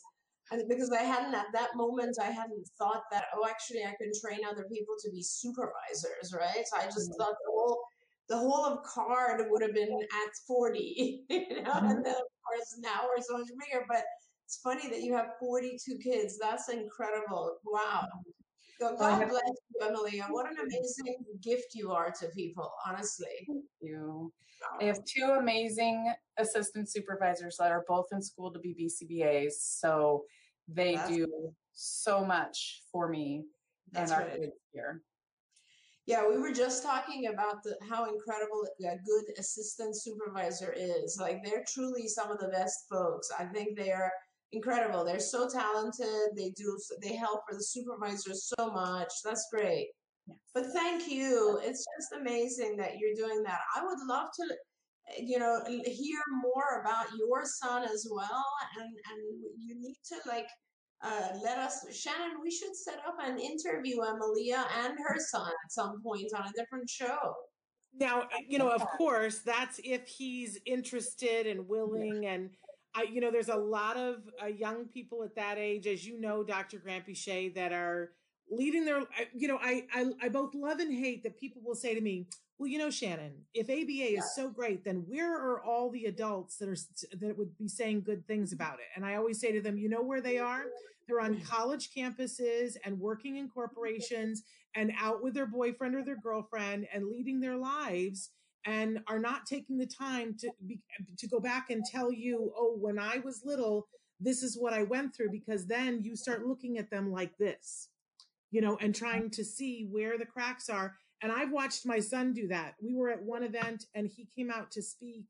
[0.52, 4.12] And because I hadn't at that moment, I hadn't thought that, oh, actually, I can
[4.24, 6.64] train other people to be supervisors, right?
[6.66, 7.22] So I just mm-hmm.
[7.22, 7.84] thought the whole,
[8.30, 11.86] the whole of card would have been at 40, you know, mm-hmm.
[11.88, 14.04] and then of course now we're so much bigger, but
[14.46, 16.40] it's funny that you have 42 kids.
[16.42, 17.58] That's incredible.
[17.66, 18.08] Wow.
[18.80, 20.22] God bless Emily.
[20.30, 23.28] What an amazing gift you are to people, honestly.
[23.48, 24.32] Thank you.
[24.82, 29.54] I have two amazing assistant supervisors that are both in school to be BCBAs.
[29.54, 30.26] So
[30.68, 33.46] they That's do so much for me
[33.92, 34.40] That's and our right.
[34.40, 35.02] kids here.
[36.06, 41.18] Yeah, we were just talking about the, how incredible a good assistant supervisor is.
[41.22, 43.30] Like they're truly some of the best folks.
[43.38, 44.12] I think they are
[44.52, 45.04] incredible.
[45.04, 46.36] They're so talented.
[46.36, 46.78] They do.
[47.02, 49.12] They help for the supervisors so much.
[49.24, 49.88] That's great.
[50.54, 51.60] But thank you.
[51.64, 53.62] It's just amazing that you're doing that.
[53.76, 54.56] I would love to,
[55.20, 58.46] you know, hear more about your son as well.
[58.80, 60.48] And and you need to like
[61.02, 62.38] uh, let us, Shannon.
[62.44, 66.52] We should set up an interview Emilia and her son at some point on a
[66.56, 67.34] different show.
[67.94, 72.50] Now, you know, of course, that's if he's interested and willing and
[72.96, 76.20] I, you know, there's a lot of uh, young people at that age, as you
[76.20, 76.80] know, Dr.
[76.80, 78.12] Granpeesheh, that are
[78.50, 79.04] leading their,
[79.36, 82.28] you know, I, I, I both love and hate that people will say to me,
[82.58, 84.20] well, you know, Shannon, if ABA yeah.
[84.20, 86.76] is so great, then where are all the adults that are,
[87.20, 88.88] that would be saying good things about it?
[88.96, 90.64] And I always say to them, you know where they are?
[91.08, 94.44] They're on college campuses and working in corporations
[94.76, 98.30] and out with their boyfriend or their girlfriend and leading their lives
[98.66, 100.80] and are not taking the time to be,
[101.18, 103.88] to go back and tell you, oh, when I was little,
[104.20, 107.90] this is what I went through, because then you start looking at them like this,
[108.52, 109.06] you know, and mm-hmm.
[109.06, 110.96] trying to see where the cracks are.
[111.22, 112.76] And I've watched my son do that.
[112.82, 115.26] We were at one event and he came out to speak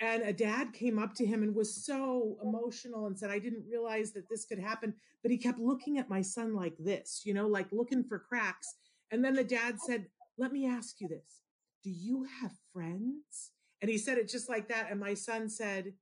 [0.00, 3.64] and a dad came up to him and was so emotional and said, I didn't
[3.68, 4.94] realize that this could happen.
[5.22, 8.76] But he kept looking at my son like this, you know, like looking for cracks.
[9.10, 11.40] And then the dad said, Let me ask you this
[11.86, 13.52] do you have friends?
[13.80, 14.88] And he said it just like that.
[14.90, 15.92] And my son said,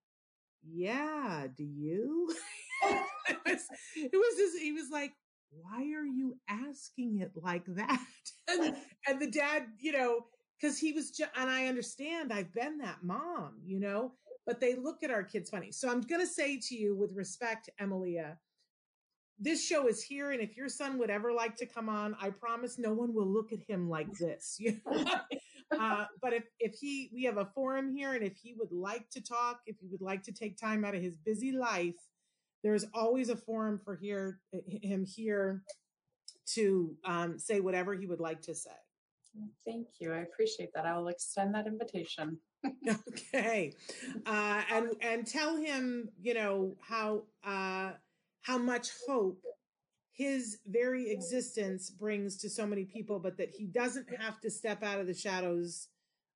[0.67, 2.35] yeah, do you?
[3.29, 5.13] it, was, it was just, he was like,
[5.51, 8.01] why are you asking it like that?
[8.47, 10.21] And, and the dad, you know,
[10.61, 14.13] because he was just, and I understand I've been that mom, you know,
[14.47, 15.73] but they look at our kids funny.
[15.73, 18.39] So I'm going to say to you with respect, Emilia,
[19.39, 20.31] this show is here.
[20.31, 23.27] And if your son would ever like to come on, I promise no one will
[23.27, 24.57] look at him like this.
[24.61, 25.05] You know?
[25.81, 29.09] Uh, but if if he we have a forum here and if he would like
[29.11, 31.95] to talk if he would like to take time out of his busy life
[32.63, 34.41] there's always a forum for here
[34.83, 35.63] him here
[36.47, 38.71] to um, say whatever he would like to say.
[39.67, 40.13] Thank you.
[40.13, 40.87] I appreciate that.
[40.87, 42.39] I will extend that invitation.
[43.09, 43.75] Okay.
[44.25, 47.91] Uh, and and tell him you know how uh,
[48.41, 49.39] how much hope
[50.15, 54.83] his very existence brings to so many people, but that he doesn't have to step
[54.83, 55.89] out of the shadows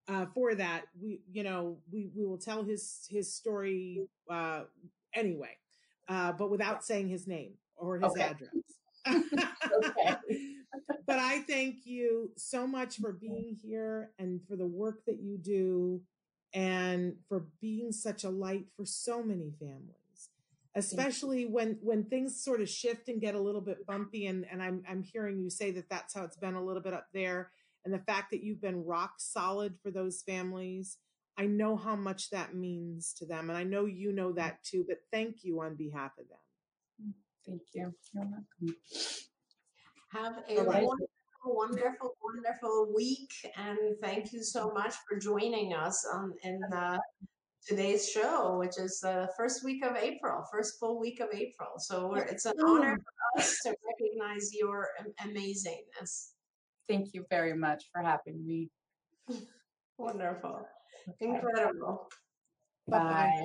[0.09, 0.87] uh, for that.
[1.01, 4.63] We, you know, we we will tell his his story uh,
[5.15, 5.57] anyway,
[6.09, 8.23] uh, but without saying his name or his okay.
[8.23, 8.51] address.
[9.07, 10.17] okay.
[11.07, 15.39] but I thank you so much for being here and for the work that you
[15.39, 16.03] do
[16.53, 20.08] and for being such a light for so many families.
[20.75, 24.63] Especially when when things sort of shift and get a little bit bumpy and and
[24.63, 27.51] I'm I'm hearing you say that that's how it's been a little bit up there
[27.85, 30.99] and the fact that you've been rock solid for those families
[31.39, 34.85] I know how much that means to them and I know you know that too
[34.87, 37.15] but thank you on behalf of them.
[37.47, 37.95] Thank you.
[38.15, 38.77] You're welcome.
[40.13, 41.09] Have a wonderful
[41.45, 46.99] wonderful wonderful week and thank you so much for joining us on in uh,
[47.69, 51.69] today's show, which is the first week of April, first full week of April.
[51.77, 52.99] So it's an honor
[53.35, 54.89] for us to recognize your
[55.21, 56.31] amazingness.
[56.89, 58.71] Thank you very much for having me.
[59.99, 60.67] Wonderful.
[61.21, 62.09] Incredible.
[62.89, 62.99] Bye.
[62.99, 63.45] Bye.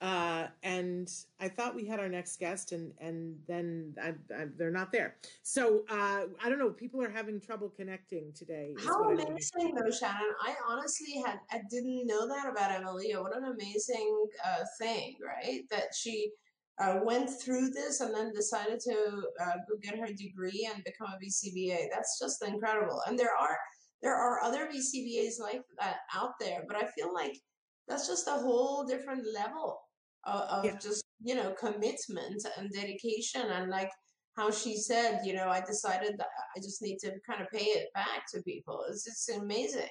[0.00, 4.70] Uh, and I thought we had our next guest, and and then I, I, they're
[4.70, 5.16] not there.
[5.42, 6.70] So uh, I don't know.
[6.70, 8.74] People are having trouble connecting today.
[8.82, 10.32] How amazing, though, Shannon!
[10.42, 13.20] I honestly had I didn't know that about Emilia.
[13.20, 15.64] What an amazing uh, thing, right?
[15.70, 16.30] That she
[16.80, 21.08] uh, went through this and then decided to uh, go get her degree and become
[21.08, 21.88] a BCBA.
[21.92, 23.02] That's just incredible.
[23.06, 23.58] And there are
[24.00, 27.36] there are other BCBAs like that out there, but I feel like
[27.86, 29.78] that's just a whole different level
[30.24, 30.76] of, of yeah.
[30.80, 33.90] just you know commitment and dedication and like
[34.36, 37.64] how she said you know i decided that i just need to kind of pay
[37.64, 39.88] it back to people it's it's amazing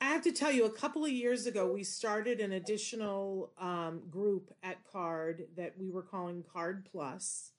[0.00, 4.02] i have to tell you a couple of years ago we started an additional um,
[4.10, 7.52] group at card that we were calling card plus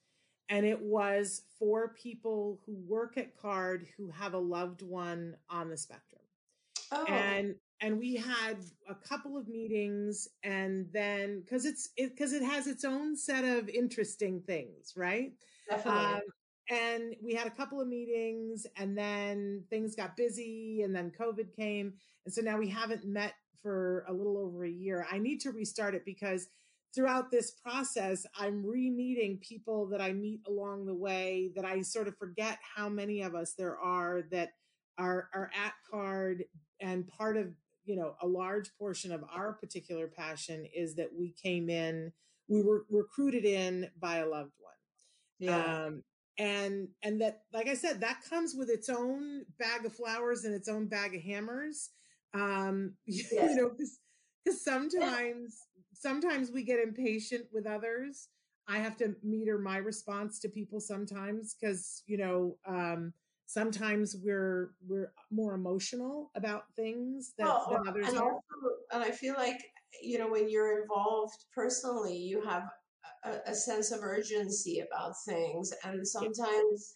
[0.50, 5.70] and it was for people who work at card who have a loved one on
[5.70, 6.22] the spectrum
[6.92, 7.06] oh.
[7.06, 8.58] and and we had
[8.90, 13.44] a couple of meetings and then because it's because it, it, has its own set
[13.44, 15.34] of interesting things right
[15.70, 16.02] Definitely.
[16.02, 16.22] Um,
[16.70, 21.54] and we had a couple of meetings and then things got busy and then covid
[21.56, 21.94] came
[22.26, 25.52] and so now we haven't met for a little over a year i need to
[25.52, 26.48] restart it because
[26.96, 32.08] throughout this process i'm re-meeting people that i meet along the way that i sort
[32.08, 34.54] of forget how many of us there are that
[34.98, 36.46] are are at card
[36.80, 37.48] and part of
[37.86, 42.12] you know, a large portion of our particular passion is that we came in,
[42.48, 44.74] we were recruited in by a loved one.
[45.40, 45.86] Yeah.
[45.86, 46.04] Um,
[46.38, 50.56] and and that like i said that comes with its own bag of flowers and
[50.56, 51.92] its own bag of hammers
[52.34, 53.28] um yes.
[53.32, 55.60] you know because sometimes
[55.94, 58.30] sometimes we get impatient with others
[58.68, 63.14] i have to meter my response to people sometimes because you know um
[63.54, 68.34] sometimes we're we're more emotional about things that, well, than others and are.
[68.34, 68.44] Also,
[68.92, 69.60] and I feel like
[70.02, 72.64] you know when you're involved personally, you have
[73.24, 76.96] a, a sense of urgency about things, and sometimes.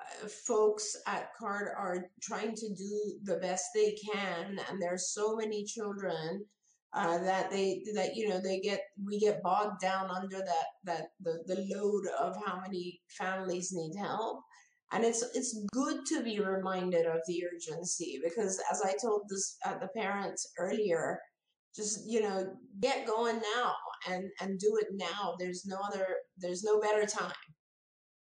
[0.00, 5.36] Uh, folks at card are trying to do the best they can and there's so
[5.36, 6.44] many children
[6.92, 11.10] uh, that they that you know they get we get bogged down under that that
[11.20, 14.42] the, the load of how many families need help
[14.92, 19.56] and it's it's good to be reminded of the urgency because as i told this
[19.66, 21.18] uh, the parents earlier
[21.74, 23.74] just you know get going now
[24.08, 25.34] and and do it now.
[25.38, 26.06] There's no other
[26.38, 27.32] there's no better time.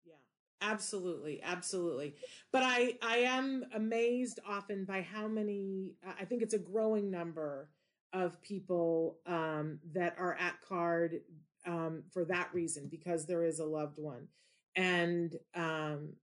[0.05, 0.13] Yeah
[0.61, 2.15] absolutely absolutely.
[2.51, 7.69] But i i am amazed often by how many i think it's a growing number
[8.13, 11.19] of people um, that are at card
[11.65, 14.29] um, for that reason because there is a loved one.
[14.77, 16.13] And um,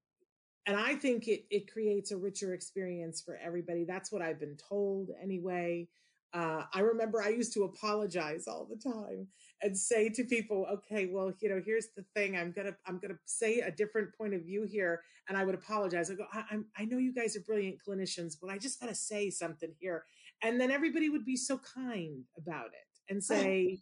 [0.67, 3.85] and I think it it creates a richer experience for everybody.
[3.85, 5.89] That's what I've been told anyway.
[6.33, 9.29] Uh, I remember I used to apologize all the time
[9.62, 12.37] and say to people, "Okay, well, you know, here's the thing.
[12.37, 16.11] I'm gonna I'm gonna say a different point of view here," and I would apologize.
[16.11, 18.95] I go, I, I'm, I know you guys are brilliant clinicians, but I just gotta
[18.97, 20.05] say something here,
[20.43, 23.81] and then everybody would be so kind about it and say,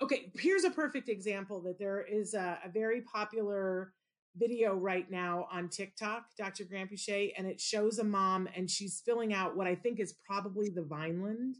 [0.00, 3.92] "Okay, here's a perfect example that there is a, a very popular."
[4.36, 6.64] Video right now on TikTok, Dr.
[6.64, 10.68] Granpeesheh, and it shows a mom and she's filling out what I think is probably
[10.68, 11.56] the Vineland.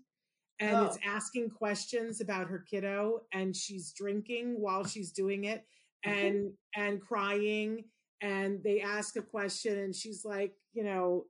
[0.60, 0.84] And oh.
[0.84, 5.64] it's asking questions about her kiddo and she's drinking while she's doing it
[6.04, 7.84] and and crying
[8.20, 11.24] and they ask a question and she's like, you know,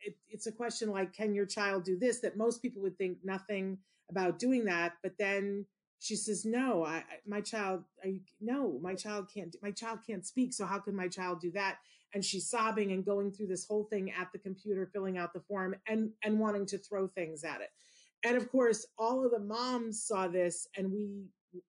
[0.00, 3.18] it, it's a question like can your child do this that most people would think
[3.22, 3.78] nothing
[4.10, 5.66] about doing that, but then
[6.02, 10.52] she says no i my child I, no my child can't my child can't speak
[10.52, 11.78] so how could my child do that?
[12.14, 15.40] And she's sobbing and going through this whole thing at the computer filling out the
[15.40, 17.70] form and and wanting to throw things at it.
[18.24, 21.26] And of course all of the moms saw this and we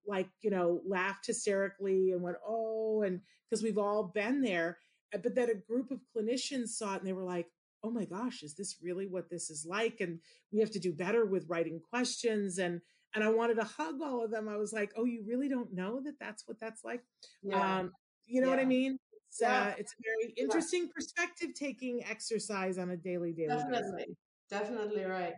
[0.07, 4.79] like you know laughed hysterically and went oh and because we've all been there.
[5.13, 7.47] Uh, but then a group of clinicians saw it and they were like
[7.85, 10.01] oh my gosh is this really what this is like?
[10.01, 10.19] And
[10.51, 12.81] we have to do better with writing questions and
[13.15, 14.49] and I wanted to hug all of them.
[14.49, 17.03] I was like, "Oh, you really don't know that that's what that's like."
[17.41, 17.79] Yeah.
[17.79, 17.91] Um,
[18.25, 18.55] you know yeah.
[18.55, 18.97] what I mean?
[19.29, 19.63] It's, yeah.
[19.63, 23.91] uh, it's a very interesting perspective taking exercise on a daily, daily Definitely.
[23.97, 24.15] Basis.
[24.49, 25.33] Definitely right.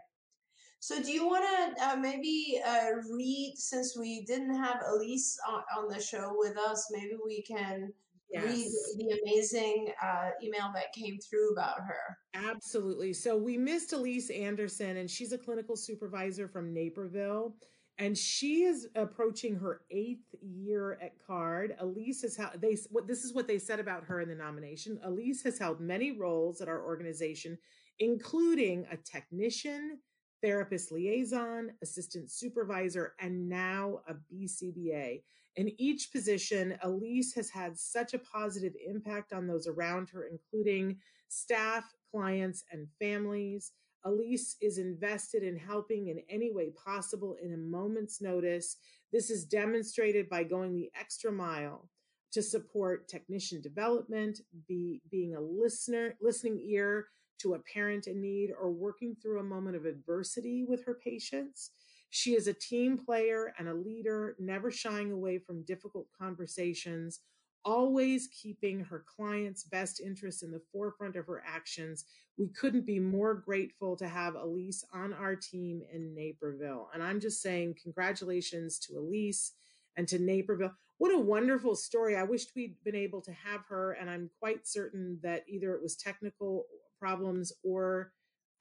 [0.79, 1.45] So, do you want
[1.77, 6.57] to uh, maybe uh, read, since we didn't have Elise on, on, the show with
[6.57, 7.91] us, maybe we can
[8.35, 8.45] yes.
[8.45, 12.17] read the amazing uh, email that came through about her?
[12.33, 13.13] Absolutely.
[13.13, 17.55] So, we missed Elise Anderson, and she's a clinical supervisor from Naperville.
[17.97, 21.77] And she is approaching her eighth year at CARD.
[21.79, 24.99] Elise has held they what this is what they said about her in the nomination.
[25.05, 27.57] Elise has held many roles at our organization,
[27.99, 29.99] including a technician,
[30.45, 35.23] therapist liaison, assistant supervisor, and now a BCBA.
[35.55, 40.97] In each position, Elise has had such a positive impact on those around her, including
[41.29, 43.71] staff, clients, and families.
[44.03, 48.77] Elise is invested in helping in any way possible in a moment's notice.
[49.11, 51.89] This is demonstrated by going the extra mile
[52.33, 57.07] to support technician development, be, being a listener, listening ear
[57.39, 61.71] to a parent in need or working through a moment of adversity with her patients.
[62.09, 67.19] She is a team player and a leader, never shying away from difficult conversations,
[67.65, 72.05] always keeping her clients' best interests in the forefront of her actions.
[72.37, 76.89] We couldn't be more grateful to have Elise on our team in Naperville.
[76.93, 79.53] And I'm just saying, congratulations to Elise
[79.97, 80.73] and to Naperville.
[80.97, 82.15] What a wonderful story.
[82.15, 85.81] I wished we'd been able to have her, and I'm quite certain that either it
[85.81, 86.65] was technical
[86.99, 88.11] problems or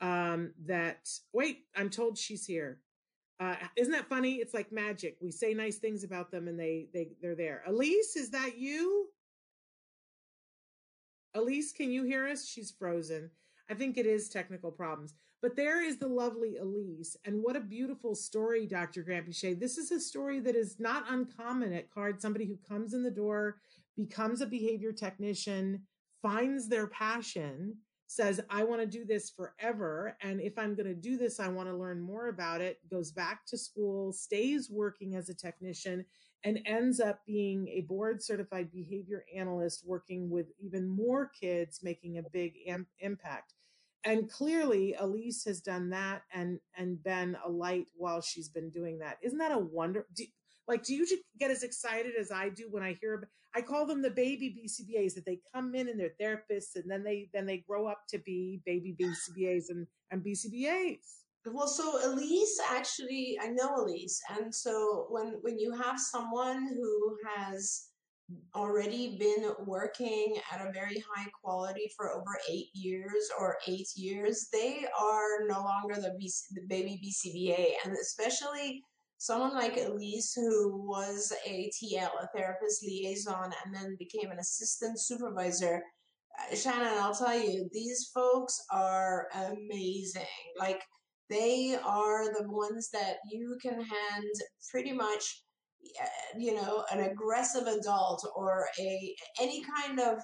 [0.01, 2.81] um, that, wait, I'm told she's here.
[3.41, 4.35] Uh, isn't that funny?
[4.35, 5.17] It's like magic.
[5.21, 7.63] We say nice things about them and they, they, they're there.
[7.67, 9.09] Elise, is that you?
[11.35, 12.47] Elise, can you hear us?
[12.47, 13.31] She's frozen.
[13.69, 15.15] I think it is technical problems.
[15.43, 17.17] But there is the lovely Elise.
[17.25, 19.03] And what a beautiful story, Dr.
[19.03, 19.59] Granpeesheh.
[19.59, 22.21] This is a story that is not uncommon at CARD.
[22.23, 23.57] Somebody who comes in the door,
[23.97, 25.83] becomes a behavior technician,
[26.23, 27.77] finds their passion,
[28.07, 30.17] says, I want to do this forever.
[30.23, 33.13] And if I'm going to do this, I want to learn more about it, goes
[33.13, 36.05] back to school, stays working as a technician,
[36.45, 42.19] and ends up being a board certified behavior analyst working with even more kids, making
[42.19, 43.55] a big am- impact.
[44.05, 48.99] And clearly, Elise has done that and and been a light while she's been doing
[48.99, 49.17] that.
[49.23, 50.07] Isn't that a wonder?
[50.15, 50.25] Do,
[50.67, 51.07] like, do you
[51.39, 53.29] get as excited as I do when I hear?
[53.55, 57.05] I call them the baby BCBAs that they come in and they're therapists, and then
[57.05, 60.99] they then they grow up to be baby BCBAs and and BCBAs.
[61.47, 67.17] Well, so Elise actually, I know Elise, and so when when you have someone who
[67.37, 67.89] has
[68.55, 74.49] already been working at a very high quality for over eight years or eight years,
[74.53, 78.83] they are no longer the, BC, the baby BCBA, and especially
[79.19, 85.01] someone like Elise, who was a TL, a therapist liaison, and then became an assistant
[85.01, 85.83] supervisor.
[86.39, 90.27] Uh, Shannon, I'll tell you, these folks are amazing.
[90.59, 90.83] Like,
[91.31, 94.35] they are the ones that you can hand
[94.71, 95.43] pretty much
[96.01, 100.19] uh, you know an aggressive adult or a any kind of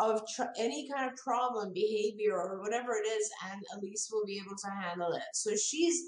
[0.00, 4.40] of tr- any kind of problem behavior or whatever it is and elise will be
[4.44, 6.02] able to handle it so she's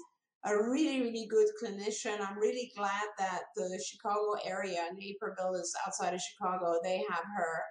[0.45, 2.21] a really, really good clinician.
[2.21, 7.63] I'm really glad that the Chicago area, Naperville is outside of Chicago, they have her.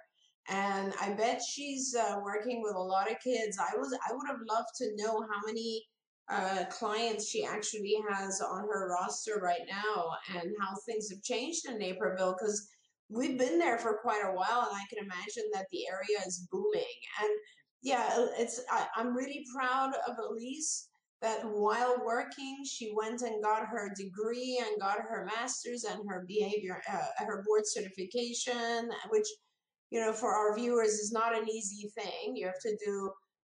[0.47, 3.57] And I bet she's uh, working with a lot of kids.
[3.59, 5.83] I was, I would have loved to know how many
[6.29, 11.67] uh, clients she actually has on her roster right now and how things have changed
[11.67, 12.67] in Naperville because
[13.09, 16.47] we've been there for quite a while and I can imagine that the area is
[16.51, 16.83] booming.
[17.21, 17.31] And
[17.83, 20.89] yeah, it's, I, I'm really proud of Elise
[21.25, 26.23] that while working, she went and got her degree and got her master's and her
[26.27, 29.25] behavior, uh, her board certification, which,
[29.89, 32.35] you know, for our viewers is not an easy thing.
[32.35, 33.09] You have to do,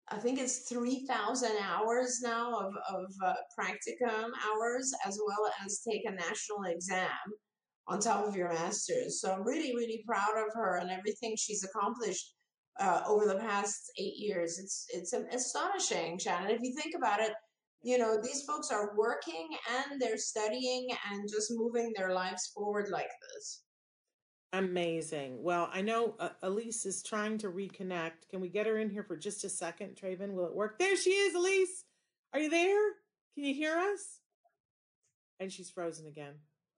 [0.09, 6.01] I think it's 3,000 hours now of, of uh, practicum hours, as well as take
[6.05, 7.07] a national exam
[7.87, 9.21] on top of your master's.
[9.21, 12.33] So I'm really, really proud of her and everything she's accomplished.
[12.79, 16.49] Uh, over the past eight years, it's it's astonishing, Shannon.
[16.49, 17.33] If you think about it,
[17.83, 22.89] you know, these folks are working and they're studying and just moving their lives forward
[22.91, 23.63] like this.
[24.53, 25.41] Amazing.
[25.41, 28.29] Well, I know uh, Elise is trying to reconnect.
[28.29, 30.33] Can we get her in here for just a second, Traven?
[30.33, 30.77] Will it work?
[30.77, 31.85] There she is, Elise.
[32.33, 32.89] Are you there?
[33.33, 34.19] Can you hear us?
[35.39, 36.33] And she's frozen again.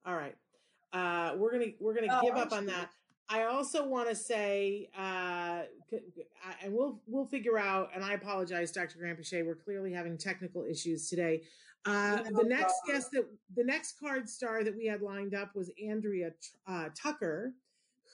[0.05, 0.35] All right.
[0.93, 2.89] Uh, we're gonna we're gonna oh, give up on that.
[3.29, 6.03] I also want to say because
[6.63, 7.89] and we'll we'll figure out.
[7.95, 8.99] And I apologize, Dr.
[8.99, 9.45] Granpeesheh.
[9.45, 11.43] We're clearly having technical issues today.
[11.85, 12.95] Uh, no the next problem.
[12.95, 16.31] guest that the next card star that we had lined up was Andrea
[16.67, 17.53] uh, Tucker,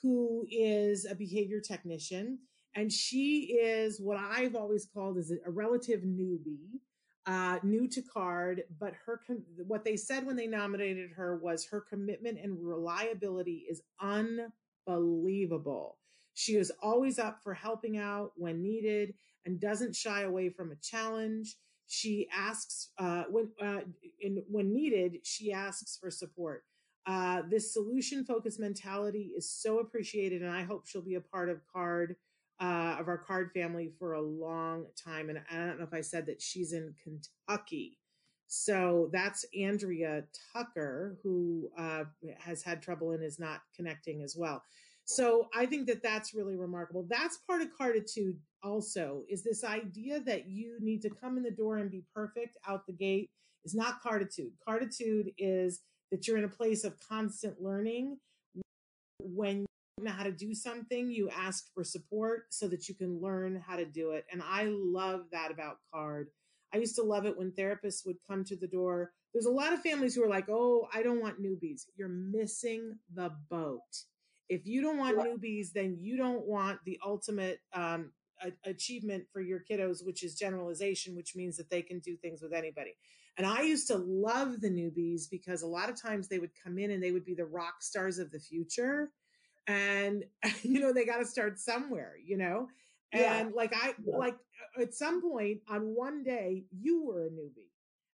[0.02, 2.38] who is a behavior technician,
[2.74, 6.80] and she is what I've always called as a relative newbie
[7.26, 11.64] uh, new to card, but her com- what they said when they nominated her was
[11.66, 13.82] her commitment and reliability is
[14.86, 15.98] unbelievable.
[16.34, 19.14] She is always up for helping out when needed
[19.44, 21.56] and doesn't shy away from a challenge.
[21.86, 23.80] She asks uh, when uh,
[24.20, 25.18] in, when needed.
[25.24, 26.64] She asks for support.
[27.06, 31.48] Uh, this solution focused mentality is so appreciated, and I hope she'll be a part
[31.48, 32.16] of Card
[32.60, 35.30] uh, of our card family for a long time.
[35.30, 37.98] And I don't know if I said that she's in Kentucky.
[38.52, 42.02] So that's Andrea Tucker, who uh,
[42.36, 44.64] has had trouble and is not connecting as well.
[45.04, 47.06] So I think that that's really remarkable.
[47.08, 51.52] That's part of carditude also is this idea that you need to come in the
[51.52, 53.30] door and be perfect out the gate
[53.64, 54.50] is not carditude.
[54.66, 58.18] Carditude is that you're in a place of constant learning
[59.20, 59.64] when
[59.98, 63.62] you know how to do something, you ask for support so that you can learn
[63.64, 64.24] how to do it.
[64.32, 66.28] And I love that about card.
[66.72, 69.12] I used to love it when therapists would come to the door.
[69.32, 71.82] There's a lot of families who are like, oh, I don't want newbies.
[71.96, 74.04] You're missing the boat.
[74.48, 78.12] If you don't want newbies, then you don't want the ultimate um,
[78.42, 82.42] a- achievement for your kiddos, which is generalization, which means that they can do things
[82.42, 82.96] with anybody.
[83.36, 86.78] And I used to love the newbies because a lot of times they would come
[86.78, 89.10] in and they would be the rock stars of the future
[89.66, 90.24] and
[90.62, 92.68] you know they got to start somewhere you know
[93.12, 93.54] and yeah.
[93.54, 94.16] like i yeah.
[94.16, 94.36] like
[94.80, 97.70] at some point on one day you were a newbie.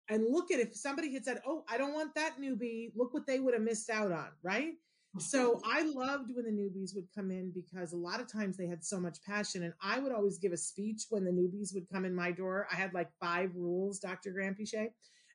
[0.09, 3.27] And look at if somebody had said oh i don't want that newbie look what
[3.27, 4.75] they would have missed out on right?
[5.19, 8.67] So i loved when the newbies would come in because a lot of times they
[8.67, 11.89] had so much passion and i would always give a speech when the newbies would
[11.93, 12.69] come in my door.
[12.73, 14.89] I had like five rules dr granpeesheh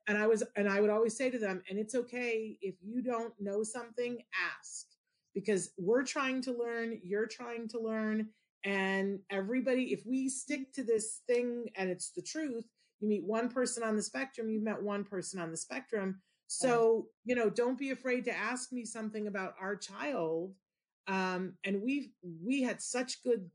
[0.07, 3.01] and i was and i would always say to them and it's okay if you
[3.01, 4.19] don't know something
[4.57, 4.87] ask
[5.33, 8.29] because we're trying to learn, you're trying to learn,
[8.63, 12.65] and everybody, if we stick to this thing and it's the truth,
[12.99, 16.21] you meet one person on the spectrum, you've met one person on the spectrum.
[16.47, 20.53] So, you know, don't be afraid to ask me something about our child.
[21.07, 23.49] Um, and we we had such good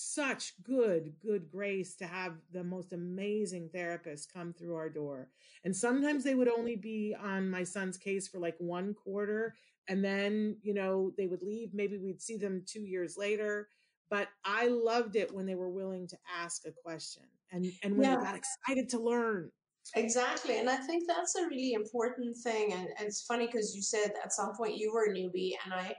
[0.00, 5.28] such good, good grace to have the most amazing therapists come through our door.
[5.64, 9.54] And sometimes they would only be on my son's case for like one quarter.
[9.88, 11.74] And then, you know, they would leave.
[11.74, 13.68] Maybe we'd see them two years later.
[14.10, 18.10] But I loved it when they were willing to ask a question and, and when
[18.10, 18.16] yeah.
[18.16, 19.50] they got excited to learn.
[19.94, 20.58] Exactly.
[20.58, 22.72] And I think that's a really important thing.
[22.72, 25.72] And, and it's funny because you said at some point you were a newbie, and
[25.72, 25.94] I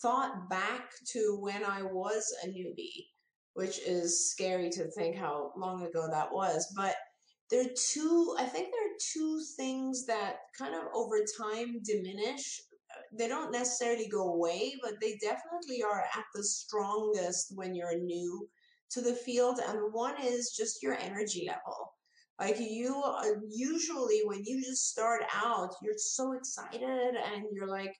[0.00, 3.06] thought back to when I was a newbie
[3.54, 6.72] which is scary to think how long ago that was.
[6.76, 6.94] But
[7.50, 12.60] there are two, I think there are two things that kind of over time diminish.
[13.12, 18.48] They don't necessarily go away, but they definitely are at the strongest when you're new
[18.92, 19.60] to the field.
[19.66, 21.92] And one is just your energy level.
[22.40, 27.94] Like you, uh, usually when you just start out, you're so excited and you're like,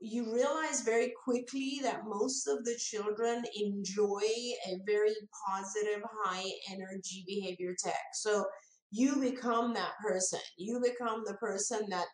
[0.00, 5.14] you realize very quickly that most of the children enjoy a very
[5.48, 7.98] positive, high energy behavior tech.
[8.14, 8.44] So
[8.90, 10.40] you become that person.
[10.56, 12.06] You become the person that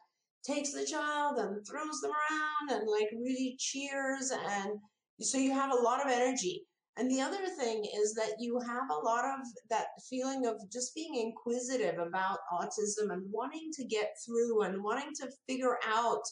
[0.45, 4.31] takes the child and throws them around and like really cheers.
[4.31, 4.73] And
[5.21, 6.65] so you have a lot of energy.
[6.97, 9.41] And the other thing is that you have a lot of
[9.71, 15.11] that feeling of just being inquisitive about autism and wanting to get through and wanting
[15.21, 16.23] to figure out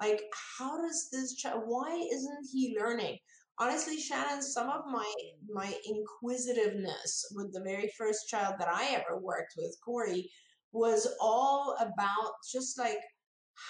[0.00, 0.22] like,
[0.58, 3.18] how does this child, why isn't he learning?
[3.58, 5.12] Honestly, Shannon, some of my,
[5.52, 10.30] my inquisitiveness with the very first child that I ever worked with, Corey,
[10.72, 12.98] was all about just like,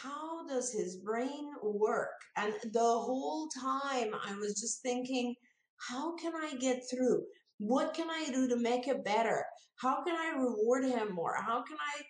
[0.03, 2.11] how does his brain work?
[2.36, 5.34] And the whole time I was just thinking,
[5.89, 7.24] how can I get through?
[7.59, 9.45] What can I do to make it better?
[9.80, 11.34] How can I reward him more?
[11.36, 12.03] How can I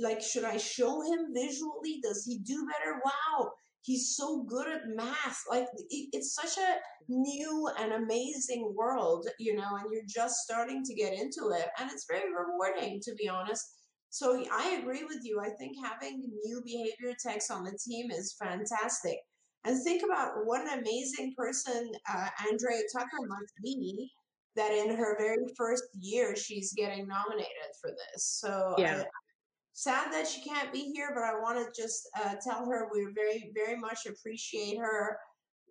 [0.00, 3.50] like should i show him visually does he do better wow
[3.82, 6.76] he's so good at math like it's such a
[7.08, 11.90] new and amazing world you know and you're just starting to get into it and
[11.90, 13.64] it's very rewarding to be honest
[14.12, 18.36] so i agree with you i think having new behavior techs on the team is
[18.40, 19.18] fantastic
[19.64, 24.08] and think about what an amazing person uh, andrea tucker must be
[24.54, 29.02] that in her very first year she's getting nominated for this so yeah
[29.72, 33.06] sad that she can't be here, but I want to just uh, tell her we
[33.14, 35.18] very, very much appreciate her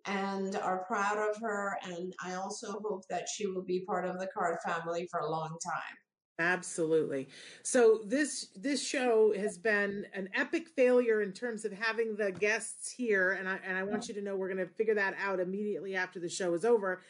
[0.06, 1.76] and are proud of her.
[1.84, 5.30] And I also hope that she will be part of the Card family for a
[5.30, 5.96] long time.
[6.42, 7.28] Absolutely.
[7.62, 12.90] So this this show has been an epic failure in terms of having the guests
[12.90, 15.38] here, and I and I want you to know we're going to figure that out
[15.38, 17.02] immediately after the show is over.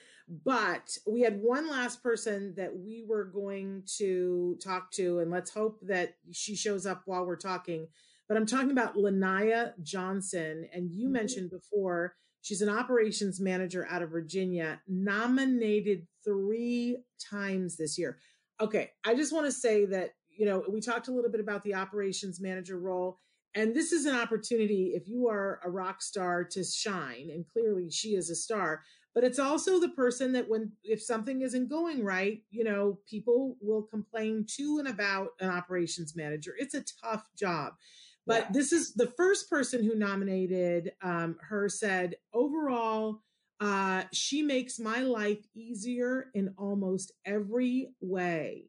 [0.44, 5.50] But we had one last person that we were going to talk to, and let's
[5.50, 7.88] hope that she shows up while we're talking.
[8.28, 11.12] But I'm talking about Lanaya Johnson, and you mm-hmm.
[11.14, 16.98] mentioned before she's an operations manager out of Virginia, nominated three
[17.30, 18.18] times this year
[18.62, 21.62] okay, I just want to say that, you know, we talked a little bit about
[21.62, 23.18] the operations manager role.
[23.54, 27.28] And this is an opportunity if you are a rock star to shine.
[27.30, 28.82] And clearly she is a star.
[29.14, 33.56] But it's also the person that when if something isn't going right, you know, people
[33.60, 36.54] will complain to and about an operations manager.
[36.56, 37.74] It's a tough job.
[38.26, 38.48] But yeah.
[38.52, 43.20] this is the first person who nominated um, her said overall
[43.62, 48.64] uh, she makes my life easier in almost every way.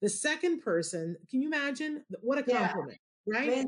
[0.00, 3.38] The second person, can you imagine what a compliment, yeah.
[3.38, 3.66] right?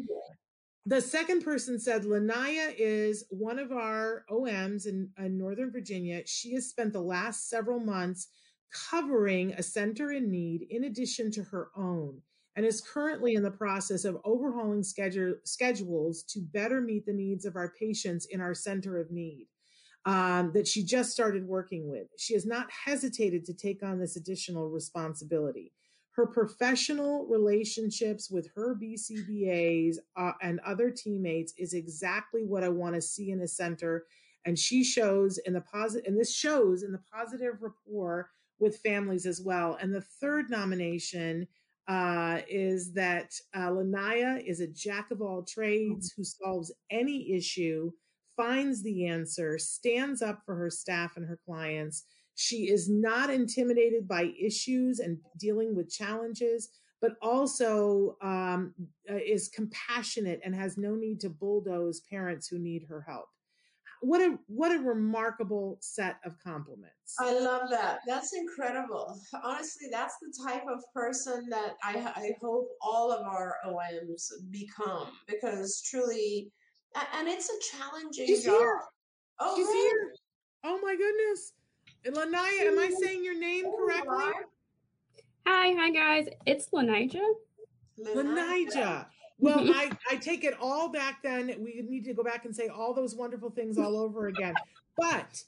[0.87, 6.23] The second person said, Lanaya is one of our OMs in, in Northern Virginia.
[6.25, 8.29] She has spent the last several months
[8.91, 12.23] covering a center in need in addition to her own
[12.57, 17.45] and is currently in the process of overhauling schedule, schedules to better meet the needs
[17.45, 19.49] of our patients in our center of need
[20.05, 22.09] um, that she just started working with.
[22.17, 25.73] She has not hesitated to take on this additional responsibility.
[26.13, 32.95] Her professional relationships with her BCBAs uh, and other teammates is exactly what I want
[32.97, 34.05] to see in a center.
[34.45, 38.29] And she shows in the positive, and this shows in the positive rapport
[38.59, 39.79] with families as well.
[39.81, 41.47] And the third nomination
[41.89, 47.91] uh, is that uh, Lanaya is a jack of all trades who solves any issue
[48.37, 52.05] finds the answer, stands up for her staff and her clients.
[52.35, 56.71] She is not intimidated by issues and dealing with challenges,
[57.01, 58.73] but also um,
[59.11, 63.27] uh, is compassionate and has no need to bulldoze parents who need her help.
[64.01, 67.15] What a what a remarkable set of compliments.
[67.21, 68.01] I love that.
[68.05, 69.17] That's incredible.
[69.45, 75.07] Honestly, that's the type of person that I, I hope all of our OMs become
[75.29, 76.51] because truly
[77.15, 78.59] and it's a challenging She's job.
[78.59, 78.81] Here.
[79.41, 80.13] Oh, She's here.
[80.65, 81.53] Oh my goodness.
[82.07, 84.33] Lanaya, am I saying your name oh, correctly?
[85.47, 86.29] Hi, hi guys.
[86.47, 87.21] It's Lanija.
[88.01, 89.07] Lanija.
[89.39, 89.73] Well, mm-hmm.
[89.73, 91.49] I, I take it all back then.
[91.59, 94.55] We need to go back and say all those wonderful things all over again.
[94.97, 95.43] But,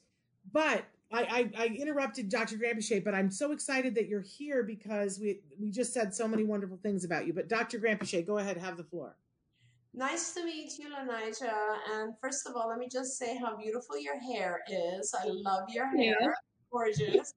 [0.52, 2.56] but I, I, I interrupted Dr.
[2.56, 6.42] Granpeesheh, but I'm so excited that you're here because we we just said so many
[6.42, 7.32] wonderful things about you.
[7.32, 7.78] But Dr.
[7.78, 9.16] Granpeesheh, go ahead, have the floor.
[9.96, 11.52] Nice to meet you, Lanija.
[11.92, 15.14] And first of all, let me just say how beautiful your hair is.
[15.14, 16.16] I love your hair.
[16.20, 16.32] Yeah.
[16.72, 17.34] Gorgeous.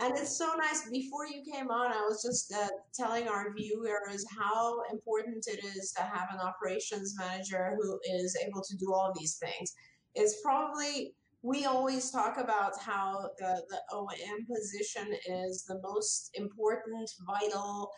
[0.00, 0.88] And it's so nice.
[0.90, 5.92] Before you came on, I was just uh, telling our viewers how important it is
[5.92, 9.72] to have an operations manager who is able to do all these things.
[10.16, 17.08] It's probably, we always talk about how the, the OM position is the most important,
[17.24, 17.90] vital,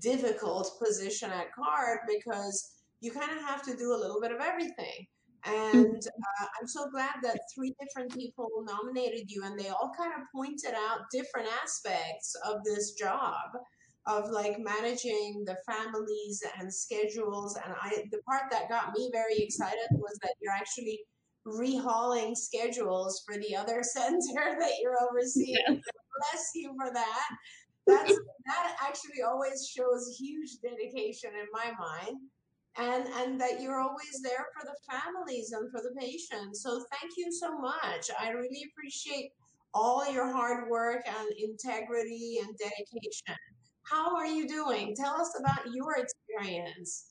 [0.00, 2.73] difficult position at CARD because
[3.04, 5.06] you kind of have to do a little bit of everything.
[5.46, 5.78] Mm-hmm.
[5.78, 10.12] And uh, I'm so glad that three different people nominated you, and they all kind
[10.14, 13.50] of pointed out different aspects of this job
[14.06, 17.58] of like managing the families and schedules.
[17.62, 21.00] And I, the part that got me very excited was that you're actually
[21.46, 25.56] rehauling schedules for the other center that you're overseeing.
[25.68, 25.74] Yeah.
[25.74, 27.28] Bless you for that.
[27.86, 32.16] That's that actually always shows huge dedication in my mind
[32.76, 36.62] and and that you're always there for the families and for the patients.
[36.62, 38.10] So thank you so much.
[38.20, 39.30] I really appreciate
[39.72, 43.36] all your hard work and integrity and dedication.
[43.82, 44.94] How are you doing?
[44.96, 47.10] Tell us about your experience.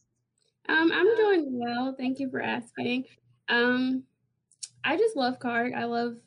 [0.70, 1.94] Um, I'm doing well.
[1.98, 3.06] Thank you for asking.
[3.50, 4.04] Um,
[4.84, 5.74] I just love card.
[5.74, 6.18] I love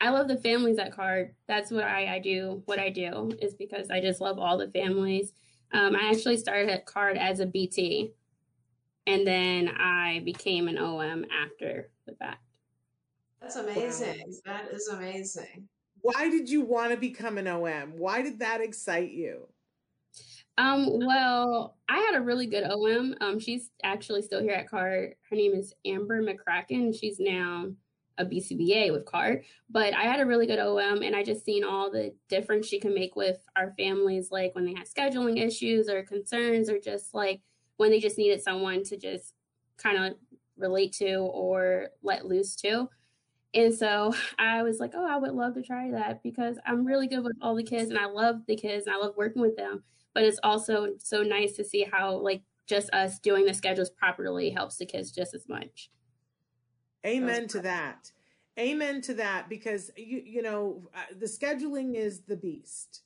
[0.00, 1.34] I love the families at card.
[1.46, 2.62] That's what I, I do.
[2.64, 5.32] What I do is because I just love all the families.
[5.72, 8.12] Um, I actually started at card as a BT
[9.06, 12.42] and then I became an OM after the fact.
[13.40, 14.24] That's amazing.
[14.46, 14.52] Wow.
[14.52, 15.68] That is amazing.
[16.00, 17.94] Why did you want to become an OM?
[17.96, 19.48] Why did that excite you?
[20.58, 23.14] Um, well, I had a really good OM.
[23.20, 25.14] Um, she's actually still here at CARD.
[25.30, 26.94] Her name is Amber McCracken.
[26.98, 27.68] She's now
[28.18, 29.44] a BCBA with CARD.
[29.70, 32.78] But I had a really good OM, and I just seen all the difference she
[32.78, 37.14] can make with our families, like when they have scheduling issues or concerns, or just
[37.14, 37.40] like
[37.82, 39.34] when they just needed someone to just
[39.76, 40.14] kind of
[40.56, 42.88] relate to or let loose to.
[43.54, 47.08] And so I was like, oh, I would love to try that because I'm really
[47.08, 49.56] good with all the kids and I love the kids and I love working with
[49.56, 49.82] them.
[50.14, 54.50] But it's also so nice to see how, like, just us doing the schedules properly
[54.50, 55.90] helps the kids just as much.
[57.04, 58.12] Amen to that.
[58.60, 63.02] Amen to that because you you know uh, the scheduling is the beast.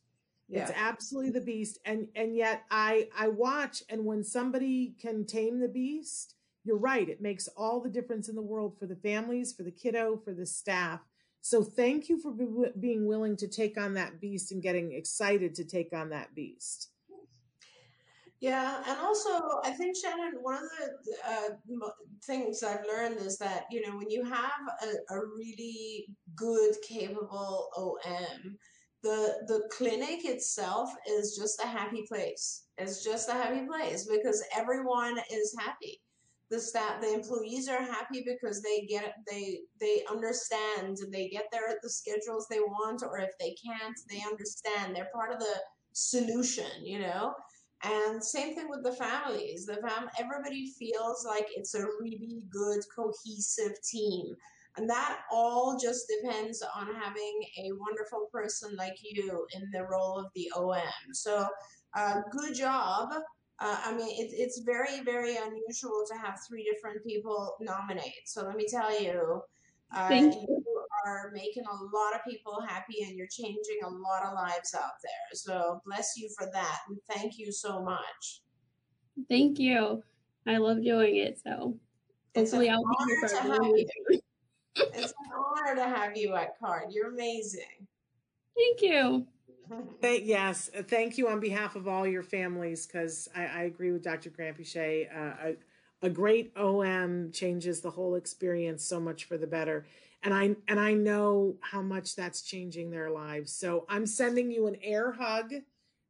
[0.48, 0.62] Yeah.
[0.62, 5.58] It's absolutely the beast and and yet I I watch and when somebody can tame
[5.58, 9.52] the beast, you're right, it makes all the difference in the world for the families,
[9.52, 11.00] for the kiddo, for the staff.
[11.40, 15.54] So thank you for be- being willing to take on that beast and getting excited
[15.56, 16.90] to take on that beast.
[18.40, 20.70] Yeah, and also I think Shannon, one of
[21.04, 21.88] the uh,
[22.24, 27.70] things I've learned is that you know when you have a, a really good, capable
[27.76, 28.58] OM,
[29.06, 32.64] the the clinic itself is just a happy place.
[32.78, 36.00] It's just a happy place because everyone is happy.
[36.50, 41.78] The staff, the employees are happy because they get they they understand they get there
[41.82, 45.56] the schedules they want, or if they can't, they understand they're part of the
[45.92, 46.70] solution.
[46.82, 47.34] You know
[47.82, 49.66] and same thing with the families.
[49.66, 54.34] The fam everybody feels like it's a really good cohesive team.
[54.76, 60.18] And that all just depends on having a wonderful person like you in the role
[60.18, 61.12] of the OM.
[61.12, 61.46] So,
[61.96, 63.10] uh, good job.
[63.58, 68.26] Uh, I mean, it, it's very, very unusual to have three different people nominate.
[68.26, 69.40] So let me tell you,
[69.94, 70.40] uh, Thank you.
[70.42, 74.74] you are making a lot of people happy and you're changing a lot of lives
[74.74, 75.34] out there.
[75.34, 76.80] So bless you for that.
[76.88, 78.42] And thank you so much.
[79.30, 80.02] Thank you.
[80.46, 81.40] I love doing it.
[81.42, 81.78] So
[82.36, 84.20] hopefully I'll be here for you.
[84.76, 86.92] It's an honor to have you at CARD.
[86.92, 87.86] You're amazing.
[88.56, 89.26] Thank you.
[90.00, 94.04] Thank, yes, thank you on behalf of all your families because I, I, agree with
[94.04, 94.30] Dr.
[94.30, 95.56] Grant Uh, a,
[96.02, 99.84] a great OM changes the whole experience so much for the better
[100.26, 103.52] and I and I know how much that's changing their lives.
[103.52, 105.52] So I'm sending you an air hug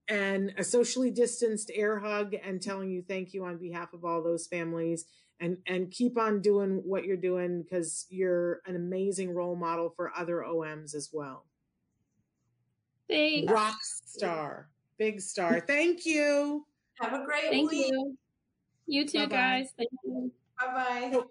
[0.08, 4.22] and a socially distanced air hug and telling you thank you on behalf of all
[4.22, 5.04] those families
[5.40, 10.12] and and keep on doing what you're doing because you're an amazing role model for
[10.16, 11.44] other OMs as well.
[13.08, 13.52] Thanks.
[13.52, 14.68] Rock star.
[14.98, 15.60] Big star.
[15.66, 16.66] Thank you.
[17.00, 17.88] Have a great Thank week.
[17.88, 18.16] you.
[18.86, 19.36] You too, Bye-bye.
[19.36, 19.68] guys.
[19.76, 20.32] Thank you.
[20.58, 21.22] Bye bye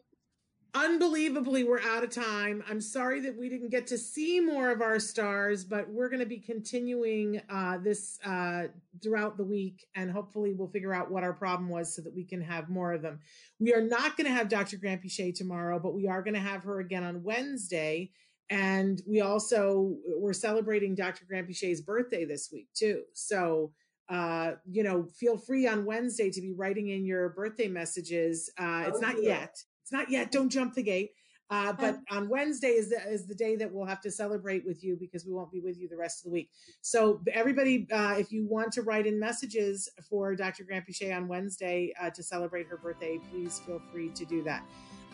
[0.75, 4.81] unbelievably we're out of time i'm sorry that we didn't get to see more of
[4.81, 8.63] our stars but we're going to be continuing uh, this uh,
[9.01, 12.25] throughout the week and hopefully we'll figure out what our problem was so that we
[12.25, 13.19] can have more of them
[13.57, 16.63] we are not going to have dr Granpeesheh tomorrow but we are going to have
[16.63, 18.11] her again on wednesday
[18.49, 23.71] and we also we're celebrating dr Granpeesheh's birthday this week too so
[24.07, 28.51] uh, you know, feel free on Wednesday to be writing in your birthday messages.
[28.55, 29.29] Uh, it's oh, not yeah.
[29.29, 29.57] yet.
[29.85, 30.31] It's not yet.
[30.31, 31.11] Don't jump the gate.
[31.51, 34.83] Uh, but on Wednesday is the, is the day that we'll have to celebrate with
[34.83, 36.49] you because we won't be with you the rest of the week.
[36.81, 40.63] So everybody, uh, if you want to write in messages for Dr.
[40.63, 44.63] Granpeesheh on Wednesday uh, to celebrate her birthday, please feel free to do that.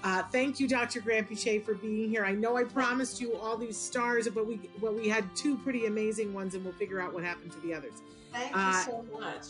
[0.06, 1.02] Uh, thank you, Dr.
[1.02, 2.24] Granpeesheh, for being here.
[2.24, 5.86] I know I promised you all these stars, but we well we had two pretty
[5.86, 8.02] amazing ones, and we'll figure out what happened to the others.
[8.32, 9.46] Thank you uh, so much.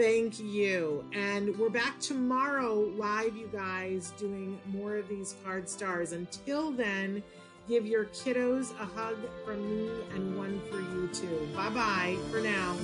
[0.00, 1.04] Thank you.
[1.12, 6.12] And we're back tomorrow live, you guys, doing more of these card stars.
[6.12, 7.22] Until then,
[7.68, 11.46] give your kiddos a hug from me and one for you too.
[11.54, 12.78] Bye bye for now.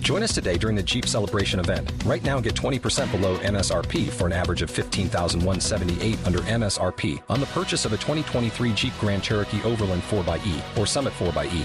[0.00, 1.90] Join us today during the Jeep Celebration event.
[2.04, 7.46] Right now, get 20% below MSRP for an average of 15178 under MSRP on the
[7.46, 11.64] purchase of a 2023 Jeep Grand Cherokee Overland 4xE or Summit 4xE.